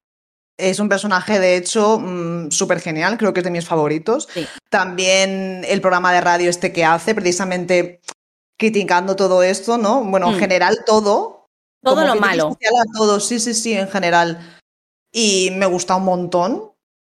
Es 0.58 0.80
un 0.80 0.90
personaje, 0.90 1.40
de 1.40 1.56
hecho, 1.56 2.00
mm, 2.00 2.50
súper 2.50 2.80
genial, 2.80 3.18
creo 3.18 3.32
que 3.32 3.42
es 3.42 3.44
de 3.44 3.52
mis 3.52 3.66
favoritos. 3.66 4.28
También 4.70 5.64
el 5.68 5.82
programa 5.82 6.12
de 6.12 6.22
radio 6.22 6.50
este 6.50 6.74
que 6.74 6.84
hace, 6.84 7.14
precisamente 7.14 8.02
criticando 8.58 9.16
todo 9.16 9.44
esto, 9.44 9.78
¿no? 9.78 10.04
Bueno, 10.04 10.30
en 10.30 10.36
hmm. 10.36 10.40
general 10.40 10.80
todo. 10.86 11.50
Todo 11.84 12.06
lo 12.06 12.16
malo. 12.16 12.58
A 12.60 12.98
todo, 12.98 13.20
sí, 13.20 13.40
sí, 13.40 13.54
sí, 13.54 13.74
en 13.74 13.88
general. 13.88 14.60
Y 15.14 15.52
me 15.52 15.68
gusta 15.68 15.96
un 15.96 16.06
montón. 16.06 16.74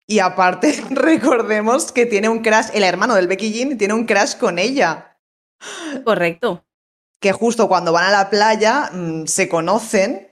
Y 0.06 0.18
aparte, 0.18 0.82
recordemos 0.90 1.92
que 1.92 2.06
tiene 2.06 2.28
un 2.28 2.40
crash, 2.40 2.70
el 2.74 2.82
hermano 2.82 3.14
del 3.14 3.28
Becky 3.28 3.52
Jean 3.52 3.78
tiene 3.78 3.94
un 3.94 4.04
crash 4.04 4.36
con 4.36 4.58
ella. 4.58 5.16
Correcto. 6.04 6.64
Que 7.20 7.32
justo 7.32 7.68
cuando 7.68 7.92
van 7.92 8.04
a 8.04 8.10
la 8.10 8.30
playa 8.30 8.90
mm, 8.92 9.26
se 9.26 9.48
conocen 9.48 10.27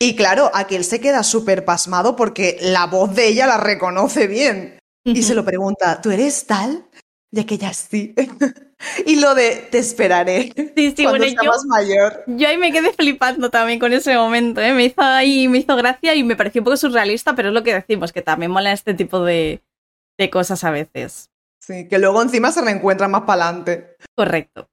y 0.00 0.14
claro, 0.14 0.50
aquel 0.54 0.84
se 0.84 1.00
queda 1.00 1.22
súper 1.22 1.64
pasmado 1.64 2.14
porque 2.14 2.56
la 2.60 2.86
voz 2.86 3.14
de 3.14 3.28
ella 3.28 3.46
la 3.46 3.56
reconoce 3.56 4.26
bien. 4.26 4.78
Y 5.04 5.22
se 5.22 5.34
lo 5.34 5.44
pregunta, 5.44 6.00
¿tú 6.02 6.10
eres 6.10 6.46
tal? 6.46 6.86
De 7.32 7.46
que 7.46 7.58
ya 7.58 7.72
sí. 7.72 8.14
y 9.06 9.16
lo 9.16 9.34
de 9.34 9.66
te 9.70 9.78
esperaré. 9.78 10.52
Sí, 10.76 10.94
sí, 10.96 11.02
cuando 11.04 11.24
bueno, 11.24 11.42
yo, 11.42 11.50
mayor. 11.66 12.24
Yo 12.26 12.48
ahí 12.48 12.58
me 12.58 12.72
quedé 12.72 12.92
flipando 12.92 13.50
también 13.50 13.78
con 13.78 13.92
ese 13.92 14.14
momento, 14.14 14.60
¿eh? 14.60 14.72
Me 14.72 14.84
hizo 14.84 15.00
ahí, 15.00 15.48
me 15.48 15.58
hizo 15.58 15.74
gracia 15.76 16.14
y 16.14 16.22
me 16.22 16.36
pareció 16.36 16.60
un 16.60 16.66
poco 16.66 16.76
surrealista, 16.76 17.34
pero 17.34 17.48
es 17.48 17.54
lo 17.54 17.62
que 17.62 17.74
decimos, 17.74 18.12
que 18.12 18.22
también 18.22 18.50
mola 18.50 18.72
este 18.72 18.94
tipo 18.94 19.24
de, 19.24 19.62
de 20.18 20.30
cosas 20.30 20.62
a 20.64 20.70
veces. 20.70 21.30
Sí, 21.60 21.88
que 21.88 21.98
luego 21.98 22.22
encima 22.22 22.52
se 22.52 22.62
reencuentran 22.62 23.10
más 23.10 23.22
para 23.22 23.44
adelante. 23.44 23.96
Correcto. 24.14 24.68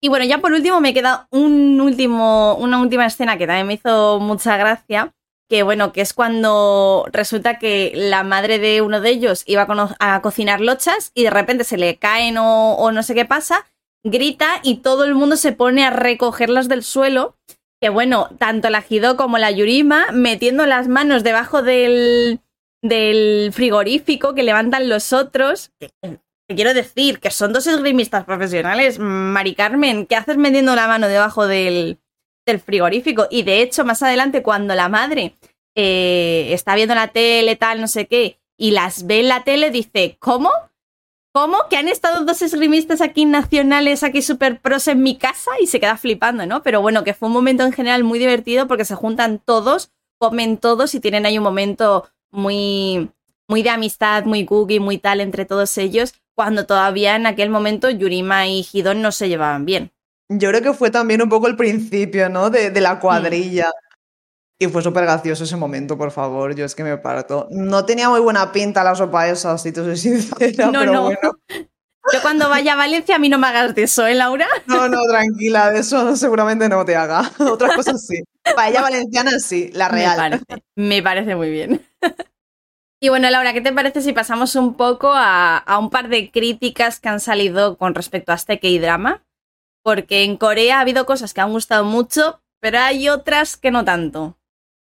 Y 0.00 0.08
bueno, 0.08 0.24
ya 0.24 0.38
por 0.38 0.52
último 0.52 0.80
me 0.80 0.92
queda 0.92 1.26
un 1.30 1.80
último, 1.80 2.54
una 2.56 2.80
última 2.80 3.06
escena 3.06 3.38
que 3.38 3.46
también 3.46 3.66
me 3.66 3.74
hizo 3.74 4.20
mucha 4.20 4.56
gracia, 4.56 5.14
que 5.48 5.62
bueno, 5.62 5.92
que 5.92 6.00
es 6.00 6.12
cuando 6.12 7.06
resulta 7.12 7.58
que 7.58 7.92
la 7.94 8.22
madre 8.22 8.58
de 8.58 8.82
uno 8.82 9.00
de 9.00 9.10
ellos 9.10 9.42
iba 9.46 9.66
a, 9.98 10.22
cocinar 10.22 10.60
lochas 10.60 11.12
y 11.14 11.22
de 11.22 11.30
repente 11.30 11.64
se 11.64 11.78
le 11.78 11.96
caen 11.96 12.36
o, 12.38 12.90
no 12.92 13.02
sé 13.02 13.14
qué 13.14 13.24
pasa, 13.24 13.66
grita 14.04 14.60
y 14.62 14.76
todo 14.76 15.04
el 15.04 15.14
mundo 15.14 15.36
se 15.36 15.52
pone 15.52 15.84
a 15.84 15.90
recogerlas 15.90 16.68
del 16.68 16.82
suelo. 16.82 17.36
Que 17.80 17.90
bueno, 17.90 18.30
tanto 18.38 18.70
la 18.70 18.80
Jido 18.80 19.16
como 19.16 19.36
la 19.36 19.50
Yurima 19.50 20.06
metiendo 20.10 20.64
las 20.64 20.88
manos 20.88 21.22
debajo 21.22 21.62
del, 21.62 22.40
del 22.82 23.50
frigorífico 23.52 24.34
que 24.34 24.42
levantan 24.42 24.88
los 24.88 25.12
otros. 25.12 25.72
Quiero 26.48 26.74
decir 26.74 27.18
que 27.18 27.32
son 27.32 27.52
dos 27.52 27.66
esgrimistas 27.66 28.24
profesionales. 28.24 29.00
Mari 29.00 29.56
Carmen, 29.56 30.06
¿qué 30.06 30.14
haces 30.14 30.36
metiendo 30.36 30.76
la 30.76 30.86
mano 30.86 31.08
debajo 31.08 31.48
del, 31.48 31.98
frigorífico? 32.64 33.26
Y 33.30 33.42
de 33.42 33.62
hecho, 33.62 33.84
más 33.84 34.02
adelante, 34.04 34.44
cuando 34.44 34.76
la 34.76 34.88
madre 34.88 35.34
eh, 35.74 36.48
está 36.52 36.76
viendo 36.76 36.94
la 36.94 37.08
tele, 37.08 37.56
tal, 37.56 37.80
no 37.80 37.88
sé 37.88 38.06
qué, 38.06 38.38
y 38.56 38.70
las 38.70 39.06
ve 39.06 39.20
en 39.20 39.28
la 39.28 39.42
tele, 39.42 39.72
dice, 39.72 40.18
¿cómo? 40.20 40.50
¿Cómo? 41.34 41.58
Que 41.68 41.78
han 41.78 41.88
estado 41.88 42.24
dos 42.24 42.40
esgrimistas 42.42 43.00
aquí 43.00 43.24
nacionales, 43.24 44.04
aquí 44.04 44.22
super 44.22 44.60
pros 44.60 44.86
en 44.86 45.02
mi 45.02 45.18
casa 45.18 45.50
y 45.60 45.66
se 45.66 45.80
queda 45.80 45.96
flipando, 45.96 46.46
¿no? 46.46 46.62
Pero 46.62 46.80
bueno, 46.80 47.02
que 47.02 47.12
fue 47.12 47.26
un 47.26 47.34
momento 47.34 47.64
en 47.64 47.72
general 47.72 48.04
muy 48.04 48.20
divertido 48.20 48.68
porque 48.68 48.84
se 48.84 48.94
juntan 48.94 49.40
todos, 49.40 49.90
comen 50.18 50.58
todos 50.58 50.94
y 50.94 51.00
tienen 51.00 51.26
ahí 51.26 51.38
un 51.38 51.44
momento 51.44 52.08
muy, 52.30 53.10
muy 53.48 53.64
de 53.64 53.70
amistad, 53.70 54.24
muy 54.24 54.46
cookie, 54.46 54.78
muy 54.78 54.98
tal 54.98 55.20
entre 55.20 55.44
todos 55.44 55.76
ellos 55.76 56.14
cuando 56.36 56.66
todavía 56.66 57.16
en 57.16 57.26
aquel 57.26 57.50
momento 57.50 57.90
Yurima 57.90 58.46
y 58.46 58.64
Hidon 58.70 59.02
no 59.02 59.10
se 59.10 59.28
llevaban 59.28 59.64
bien. 59.64 59.90
Yo 60.28 60.50
creo 60.50 60.62
que 60.62 60.74
fue 60.74 60.90
también 60.90 61.22
un 61.22 61.28
poco 61.28 61.46
el 61.46 61.56
principio, 61.56 62.28
¿no? 62.28 62.50
De, 62.50 62.70
la 62.80 62.96
mm. 62.96 63.00
cuadrilla. 63.00 63.72
Y 64.58 64.66
fue 64.68 64.82
súper 64.82 65.04
gracioso 65.04 65.44
ese 65.44 65.56
momento, 65.56 65.96
por 65.96 66.10
favor. 66.10 66.54
Yo 66.54 66.64
es 66.64 66.74
que 66.74 66.84
me 66.84 66.96
parto. 66.98 67.48
No 67.50 67.84
tenía 67.84 68.08
muy 68.08 68.20
buena 68.20 68.52
pinta 68.52 68.84
la 68.84 68.94
sopa 68.94 69.28
esa, 69.28 69.56
si 69.58 69.72
te 69.72 69.82
soy 69.82 69.96
sincera, 69.96 70.66
no, 70.66 70.80
pero 70.80 70.92
no. 70.92 71.02
bueno. 71.04 71.38
Yo 72.12 72.22
cuando 72.22 72.48
vaya 72.48 72.74
a 72.74 72.76
Valencia 72.76 73.16
a 73.16 73.18
mí 73.18 73.28
no 73.28 73.38
me 73.38 73.48
hagas 73.48 73.74
de 73.74 73.82
eso, 73.82 74.06
¿eh, 74.06 74.14
Laura? 74.14 74.46
No, 74.66 74.88
no, 74.88 75.02
tranquila, 75.08 75.70
de 75.70 75.80
eso 75.80 76.14
seguramente 76.16 76.68
no 76.68 76.84
te 76.84 76.94
haga. 76.94 77.30
Otras 77.38 77.74
cosas 77.74 78.06
sí. 78.06 78.22
Paella 78.54 78.82
valenciana 78.82 79.38
sí, 79.40 79.70
la 79.72 79.88
real. 79.88 80.16
Me 80.16 80.16
parece, 80.16 80.64
me 80.76 81.02
parece 81.02 81.36
muy 81.36 81.50
bien. 81.50 81.84
Y 83.00 83.10
bueno, 83.10 83.28
Laura, 83.28 83.52
¿qué 83.52 83.60
te 83.60 83.72
parece 83.72 84.00
si 84.00 84.12
pasamos 84.12 84.56
un 84.56 84.74
poco 84.74 85.12
a, 85.12 85.62
un 85.78 85.90
par 85.90 86.08
de 86.08 86.30
críticas 86.30 86.98
que 86.98 87.08
han 87.08 87.20
salido 87.20 87.76
con 87.76 87.94
respecto 87.94 88.32
a 88.32 88.36
este 88.36 88.58
K-drama? 88.58 89.22
Porque 89.82 90.24
en 90.24 90.36
Corea 90.36 90.78
ha 90.78 90.80
habido 90.80 91.04
cosas 91.04 91.34
que 91.34 91.42
han 91.42 91.52
gustado 91.52 91.84
mucho, 91.84 92.40
pero 92.60 92.78
hay 92.78 93.08
otras 93.08 93.56
que 93.56 93.70
no 93.70 93.84
tanto. 93.84 94.38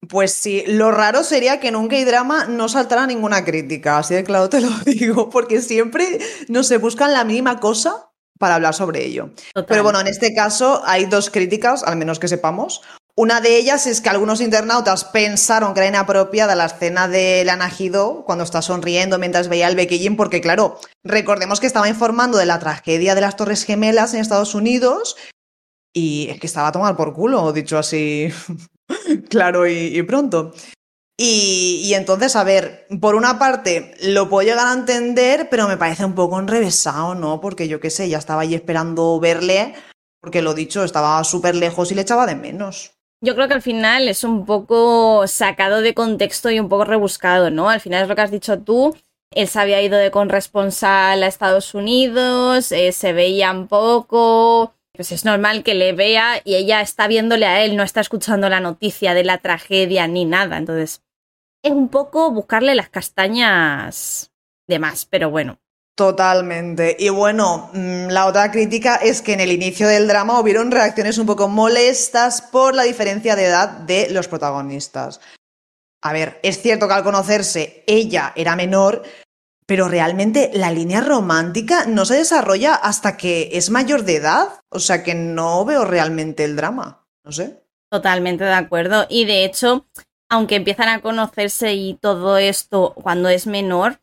Pues 0.08 0.34
sí, 0.34 0.64
lo 0.68 0.92
raro 0.92 1.24
sería 1.24 1.60
que 1.60 1.70
en 1.70 1.76
un 1.76 1.88
K-drama 1.88 2.46
no 2.46 2.70
saltara 2.70 3.08
ninguna 3.08 3.44
crítica, 3.44 3.98
así 3.98 4.14
de 4.14 4.24
claro 4.24 4.50
te 4.50 4.62
lo 4.62 4.70
digo, 4.86 5.30
porque 5.30 5.62
siempre 5.62 6.20
no 6.50 6.64
se 6.64 6.78
buscan 6.78 7.14
la 7.14 7.24
mínima 7.24 7.60
cosa 7.60 8.12
para 8.38 8.56
hablar 8.56 8.74
sobre 8.74 9.06
ello. 9.06 9.32
Pero 9.68 9.84
bueno, 9.84 10.02
en 10.02 10.08
este 10.08 10.36
caso 10.36 10.84
hay 10.86 11.06
dos 11.06 11.30
críticas, 11.30 11.84
al 11.84 11.96
menos 11.96 12.20
que 12.20 12.28
sepamos. 12.28 12.82
Una 13.16 13.42
de 13.42 13.58
ellas 13.58 13.86
es 13.86 14.02
que 14.02 14.10
algunos 14.10 14.42
internautas 14.42 15.06
pensaron 15.06 15.74
que 15.74 15.82
era 15.82 15.90
inapropiada 15.90 16.56
la 16.56 16.66
escena 16.66 17.08
de 17.08 17.44
Lana 17.46 17.72
Hido 17.78 18.24
cuando 18.26 18.44
está 18.44 18.64
sonriendo 18.64 19.20
mientras 19.20 19.50
veía 19.50 19.68
el 19.68 19.76
bequillín, 19.76 20.18
porque 20.18 20.42
claro, 20.42 20.80
recordemos 21.04 21.60
que 21.60 21.68
estaba 21.68 21.88
informando 21.88 22.40
de 22.40 22.48
la 22.48 22.58
tragedia 22.58 23.14
de 23.14 23.22
las 23.22 23.36
Torres 23.36 23.66
Gemelas 23.66 24.16
en 24.16 24.22
Estados 24.22 24.56
Unidos 24.56 25.16
y 25.94 26.28
es 26.32 26.40
que 26.40 26.48
estaba 26.48 26.70
a 26.70 26.72
tomar 26.72 26.98
por 26.98 27.14
culo, 27.14 27.54
dicho 27.54 27.78
así 27.78 28.30
claro 29.30 29.68
y, 29.68 30.02
pronto. 30.02 30.52
Y, 31.16 31.82
y, 31.84 31.94
entonces, 31.94 32.36
a 32.36 32.44
ver, 32.44 32.88
por 33.00 33.14
una 33.14 33.38
parte 33.38 33.94
lo 34.02 34.28
puedo 34.28 34.48
llegar 34.48 34.66
a 34.66 34.74
entender, 34.74 35.50
pero 35.52 35.68
me 35.68 35.78
parece 35.78 36.04
un 36.04 36.16
poco 36.16 36.40
enrevesado, 36.40 37.14
¿no? 37.14 37.40
Porque 37.40 37.68
yo 37.68 37.80
qué 37.80 37.92
sé, 37.92 38.10
ya 38.10 38.18
estaba 38.18 38.42
ahí 38.42 38.56
esperando 38.56 39.20
verle, 39.20 39.76
porque 40.20 40.42
lo 40.42 40.56
dicho, 40.56 40.84
estaba 40.84 41.24
súper 41.24 41.54
lejos 41.54 41.92
y 41.92 41.96
le 41.96 42.02
echaba 42.02 42.26
de 42.26 42.36
menos. 42.36 42.94
Yo 43.24 43.36
creo 43.36 43.48
que 43.48 43.54
al 43.54 43.62
final 43.62 44.10
es 44.10 44.26
un 44.26 44.46
poco 44.46 45.26
sacado 45.28 45.80
de 45.80 45.94
contexto 45.94 46.52
y 46.52 46.60
un 46.60 46.68
poco 46.68 46.84
rebuscado, 46.84 47.50
¿no? 47.50 47.70
Al 47.70 47.80
final 47.80 48.04
es 48.04 48.10
lo 48.10 48.16
que 48.16 48.22
has 48.22 48.32
dicho 48.32 48.60
tú. 48.60 48.98
Él 49.32 49.48
se 49.48 49.62
había 49.62 49.82
ido 49.82 49.98
de 49.98 50.12
corresponsal 50.12 51.24
a 51.24 51.28
Estados 51.28 51.74
Unidos, 51.74 52.74
eh, 52.74 52.92
se 52.92 53.14
veían 53.14 53.70
poco. 53.70 54.76
Pues 54.92 55.14
es 55.14 55.24
normal 55.24 55.64
que 55.64 55.74
le 55.74 55.94
vea 55.94 56.42
y 56.44 56.56
ella 56.56 56.82
está 56.82 57.08
viéndole 57.08 57.46
a 57.46 57.64
él, 57.64 57.78
no 57.78 57.84
está 57.84 58.02
escuchando 58.02 58.50
la 58.50 58.60
noticia 58.60 59.14
de 59.14 59.24
la 59.24 59.38
tragedia 59.38 60.06
ni 60.06 60.26
nada. 60.26 60.58
Entonces, 60.58 61.02
es 61.64 61.72
un 61.72 61.88
poco 61.88 62.30
buscarle 62.30 62.76
las 62.76 62.90
castañas 62.90 64.34
de 64.68 64.80
más, 64.80 65.06
pero 65.06 65.30
bueno. 65.30 65.63
Totalmente. 65.96 66.96
Y 66.98 67.10
bueno, 67.10 67.70
mm, 67.74 68.08
la 68.08 68.26
otra 68.26 68.52
crítica 68.52 68.96
es 68.96 69.22
que 69.22 69.34
en 69.34 69.42
el 69.42 69.52
inicio 69.52 69.88
del 69.88 70.08
drama 70.08 70.40
hubieron 70.40 70.72
reacciones 70.72 71.20
un 71.20 71.28
poco 71.28 71.48
molestas 71.48 72.42
por 72.42 72.74
la 72.74 72.84
diferencia 72.84 73.36
de 73.36 73.46
edad 73.46 73.70
de 73.70 74.10
los 74.10 74.28
protagonistas. 74.28 75.22
A 76.02 76.12
ver, 76.12 76.40
es 76.42 76.62
cierto 76.62 76.88
que 76.88 76.96
al 76.96 77.04
conocerse 77.04 77.84
ella 77.86 78.34
era 78.36 78.56
menor, 78.56 79.04
pero 79.68 79.88
realmente 79.88 80.50
la 80.54 80.72
línea 80.72 81.00
romántica 81.00 81.86
no 81.86 82.06
se 82.06 82.16
desarrolla 82.16 82.74
hasta 82.74 83.16
que 83.16 83.52
es 83.54 83.70
mayor 83.70 84.04
de 84.04 84.16
edad. 84.16 84.50
O 84.70 84.80
sea 84.80 85.04
que 85.04 85.14
no 85.14 85.64
veo 85.64 85.86
realmente 85.86 86.44
el 86.44 86.56
drama. 86.56 87.06
No 87.24 87.32
sé. 87.32 87.64
Totalmente 87.92 88.44
de 88.44 88.54
acuerdo. 88.54 89.06
Y 89.10 89.26
de 89.26 89.46
hecho, 89.46 89.86
aunque 90.28 90.56
empiezan 90.56 90.90
a 90.90 91.02
conocerse 91.02 91.74
y 91.76 91.94
todo 91.94 92.38
esto 92.38 92.94
cuando 92.96 93.30
es 93.30 93.46
menor, 93.46 94.00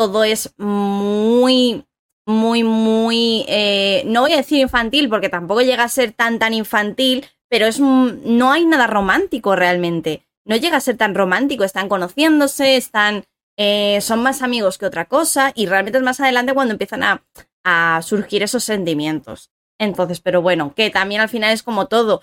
todo 0.00 0.24
es 0.24 0.54
muy, 0.56 1.84
muy, 2.26 2.62
muy, 2.62 3.44
eh, 3.48 4.02
no 4.06 4.22
voy 4.22 4.32
a 4.32 4.38
decir 4.38 4.58
infantil 4.58 5.10
porque 5.10 5.28
tampoco 5.28 5.60
llega 5.60 5.84
a 5.84 5.88
ser 5.90 6.12
tan, 6.12 6.38
tan 6.38 6.54
infantil, 6.54 7.26
pero 7.50 7.66
es, 7.66 7.80
no 7.80 8.50
hay 8.50 8.64
nada 8.64 8.86
romántico 8.86 9.56
realmente. 9.56 10.26
No 10.46 10.56
llega 10.56 10.78
a 10.78 10.80
ser 10.80 10.96
tan 10.96 11.14
romántico, 11.14 11.64
están 11.64 11.90
conociéndose, 11.90 12.76
están, 12.76 13.24
eh, 13.58 14.00
son 14.00 14.22
más 14.22 14.40
amigos 14.40 14.78
que 14.78 14.86
otra 14.86 15.04
cosa 15.04 15.52
y 15.54 15.66
realmente 15.66 15.98
es 15.98 16.04
más 16.04 16.18
adelante 16.18 16.54
cuando 16.54 16.72
empiezan 16.72 17.02
a, 17.02 17.22
a 17.62 18.00
surgir 18.02 18.42
esos 18.42 18.64
sentimientos. 18.64 19.50
Entonces, 19.78 20.20
pero 20.20 20.40
bueno, 20.40 20.72
que 20.74 20.88
también 20.88 21.20
al 21.20 21.28
final 21.28 21.52
es 21.52 21.62
como 21.62 21.88
todo. 21.88 22.22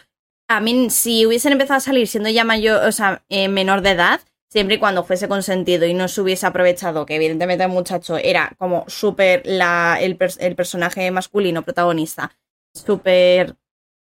A 0.49 0.61
mí, 0.61 0.89
si 0.89 1.27
hubiesen 1.27 1.51
empezado 1.51 1.77
a 1.77 1.81
salir 1.81 2.07
siendo 2.07 2.29
ya 2.29 2.43
mayor, 2.43 2.83
o 2.83 2.91
sea, 2.91 3.23
eh, 3.29 3.49
menor 3.49 3.81
de 3.81 3.91
edad, 3.91 4.21
siempre 4.49 4.75
y 4.75 4.79
cuando 4.79 5.03
fuese 5.03 5.27
consentido 5.27 5.85
y 5.85 5.93
no 5.93 6.07
se 6.07 6.21
hubiese 6.21 6.45
aprovechado, 6.45 7.05
que 7.05 7.15
evidentemente 7.15 7.63
el 7.63 7.69
muchacho 7.69 8.17
era 8.17 8.53
como 8.57 8.85
súper 8.87 9.43
el, 9.45 10.17
el 10.39 10.55
personaje 10.55 11.11
masculino 11.11 11.63
protagonista, 11.63 12.31
súper 12.73 13.55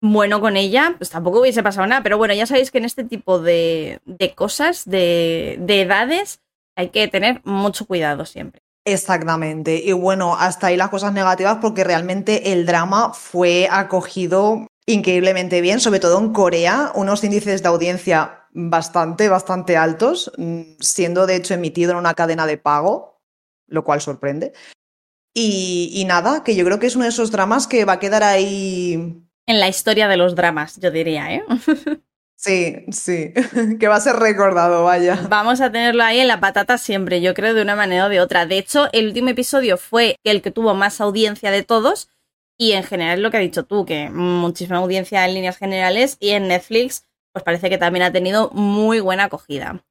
bueno 0.00 0.40
con 0.40 0.56
ella, 0.56 0.94
pues 0.98 1.10
tampoco 1.10 1.40
hubiese 1.40 1.62
pasado 1.62 1.86
nada. 1.86 2.02
Pero 2.02 2.18
bueno, 2.18 2.34
ya 2.34 2.46
sabéis 2.46 2.70
que 2.70 2.78
en 2.78 2.84
este 2.84 3.04
tipo 3.04 3.38
de, 3.40 4.00
de 4.04 4.34
cosas, 4.34 4.84
de, 4.84 5.56
de 5.60 5.82
edades, 5.82 6.40
hay 6.76 6.90
que 6.90 7.08
tener 7.08 7.40
mucho 7.44 7.86
cuidado 7.86 8.24
siempre. 8.24 8.62
Exactamente. 8.84 9.82
Y 9.84 9.92
bueno, 9.92 10.36
hasta 10.36 10.68
ahí 10.68 10.76
las 10.76 10.88
cosas 10.88 11.12
negativas 11.12 11.58
porque 11.60 11.84
realmente 11.84 12.52
el 12.52 12.64
drama 12.64 13.12
fue 13.12 13.68
acogido 13.70 14.66
increíblemente 14.86 15.60
bien, 15.60 15.80
sobre 15.80 16.00
todo 16.00 16.18
en 16.18 16.32
Corea, 16.32 16.92
unos 16.94 17.22
índices 17.22 17.62
de 17.62 17.68
audiencia 17.68 18.47
bastante, 18.58 19.28
bastante 19.28 19.76
altos, 19.76 20.32
siendo 20.80 21.26
de 21.26 21.36
hecho 21.36 21.54
emitido 21.54 21.92
en 21.92 21.98
una 21.98 22.14
cadena 22.14 22.46
de 22.46 22.58
pago, 22.58 23.20
lo 23.66 23.84
cual 23.84 24.00
sorprende. 24.00 24.52
Y, 25.34 25.90
y 25.94 26.04
nada, 26.04 26.42
que 26.42 26.56
yo 26.56 26.64
creo 26.64 26.78
que 26.78 26.86
es 26.86 26.96
uno 26.96 27.04
de 27.04 27.10
esos 27.10 27.30
dramas 27.30 27.66
que 27.66 27.84
va 27.84 27.94
a 27.94 27.98
quedar 28.00 28.24
ahí 28.24 29.28
en 29.48 29.60
la 29.60 29.68
historia 29.68 30.08
de 30.08 30.18
los 30.18 30.34
dramas, 30.34 30.78
yo 30.78 30.90
diría, 30.90 31.34
¿eh? 31.34 31.44
Sí, 32.40 32.84
sí, 32.92 33.32
que 33.80 33.88
va 33.88 33.96
a 33.96 34.00
ser 34.00 34.14
recordado, 34.14 34.84
vaya. 34.84 35.26
Vamos 35.28 35.60
a 35.60 35.72
tenerlo 35.72 36.04
ahí 36.04 36.20
en 36.20 36.28
la 36.28 36.38
patata 36.38 36.78
siempre, 36.78 37.20
yo 37.20 37.34
creo, 37.34 37.52
de 37.52 37.62
una 37.62 37.74
manera 37.74 38.06
o 38.06 38.08
de 38.08 38.20
otra. 38.20 38.46
De 38.46 38.58
hecho, 38.58 38.88
el 38.92 39.08
último 39.08 39.30
episodio 39.30 39.76
fue 39.76 40.14
el 40.22 40.40
que 40.40 40.52
tuvo 40.52 40.72
más 40.74 41.00
audiencia 41.00 41.50
de 41.50 41.64
todos 41.64 42.10
y 42.56 42.72
en 42.74 42.84
general 42.84 43.22
lo 43.22 43.32
que 43.32 43.38
has 43.38 43.42
dicho 43.42 43.64
tú, 43.64 43.84
que 43.84 44.08
muchísima 44.10 44.78
audiencia 44.78 45.24
en 45.24 45.34
líneas 45.34 45.56
generales 45.56 46.16
y 46.20 46.30
en 46.30 46.46
Netflix, 46.46 47.07
pues 47.38 47.44
parece 47.44 47.70
que 47.70 47.78
también 47.78 48.04
ha 48.04 48.12
tenido 48.12 48.50
muy 48.50 49.00
buena 49.00 49.24
acogida. 49.24 49.82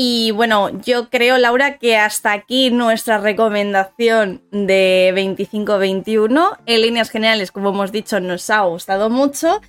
Y 0.00 0.30
bueno, 0.30 0.70
yo 0.82 1.10
creo, 1.10 1.38
Laura, 1.38 1.78
que 1.78 1.96
hasta 1.96 2.32
aquí 2.32 2.70
nuestra 2.70 3.18
recomendación 3.18 4.42
de 4.52 5.12
25-21. 5.14 6.56
En 6.66 6.80
líneas 6.82 7.10
generales, 7.10 7.50
como 7.50 7.70
hemos 7.70 7.90
dicho, 7.90 8.20
nos 8.20 8.48
ha 8.48 8.60
gustado 8.60 9.10
mucho. 9.10 9.60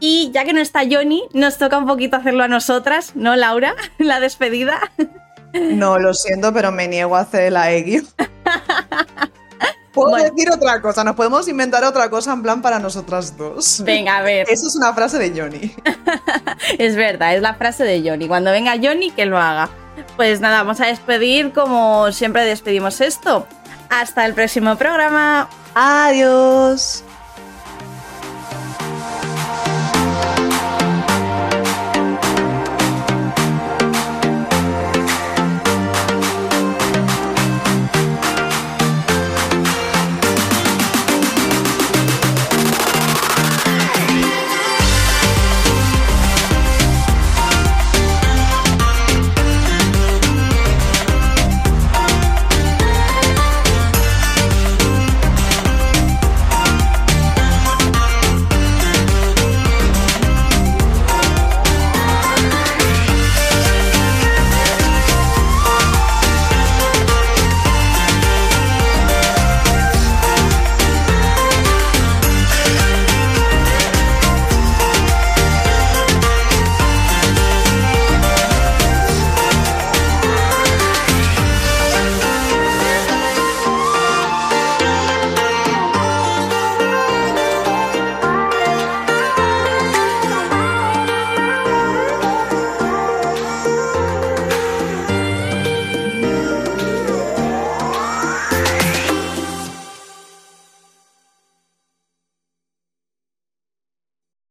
Y 0.00 0.32
ya 0.34 0.44
que 0.44 0.52
no 0.52 0.60
está 0.60 0.80
Johnny, 0.90 1.22
nos 1.32 1.58
toca 1.58 1.78
un 1.78 1.86
poquito 1.86 2.16
hacerlo 2.16 2.42
a 2.42 2.48
nosotras, 2.48 3.14
¿no, 3.14 3.36
Laura? 3.36 3.76
La 3.98 4.18
despedida. 4.18 4.80
No, 5.54 5.98
lo 5.98 6.12
siento, 6.12 6.52
pero 6.52 6.72
me 6.72 6.88
niego 6.88 7.14
a 7.14 7.20
hacer 7.20 7.52
la 7.52 7.72
X. 7.76 8.14
Puedo 9.92 10.10
bueno. 10.10 10.24
decir 10.24 10.50
otra 10.50 10.80
cosa, 10.80 11.04
nos 11.04 11.14
podemos 11.14 11.46
inventar 11.48 11.84
otra 11.84 12.08
cosa 12.08 12.32
en 12.32 12.42
plan 12.42 12.62
para 12.62 12.78
nosotras 12.78 13.36
dos. 13.36 13.82
Venga, 13.84 14.18
a 14.18 14.22
ver. 14.22 14.46
Eso 14.48 14.66
es 14.66 14.74
una 14.74 14.94
frase 14.94 15.18
de 15.18 15.38
Johnny. 15.38 15.74
es 16.78 16.96
verdad, 16.96 17.36
es 17.36 17.42
la 17.42 17.54
frase 17.54 17.84
de 17.84 18.02
Johnny. 18.08 18.26
Cuando 18.26 18.50
venga 18.50 18.74
Johnny, 18.82 19.10
que 19.10 19.26
lo 19.26 19.38
haga. 19.38 19.68
Pues 20.16 20.40
nada, 20.40 20.62
vamos 20.62 20.80
a 20.80 20.86
despedir 20.86 21.52
como 21.52 22.10
siempre 22.12 22.44
despedimos 22.44 23.00
esto. 23.00 23.46
Hasta 23.90 24.24
el 24.24 24.32
próximo 24.32 24.76
programa. 24.76 25.50
Adiós. 25.74 27.04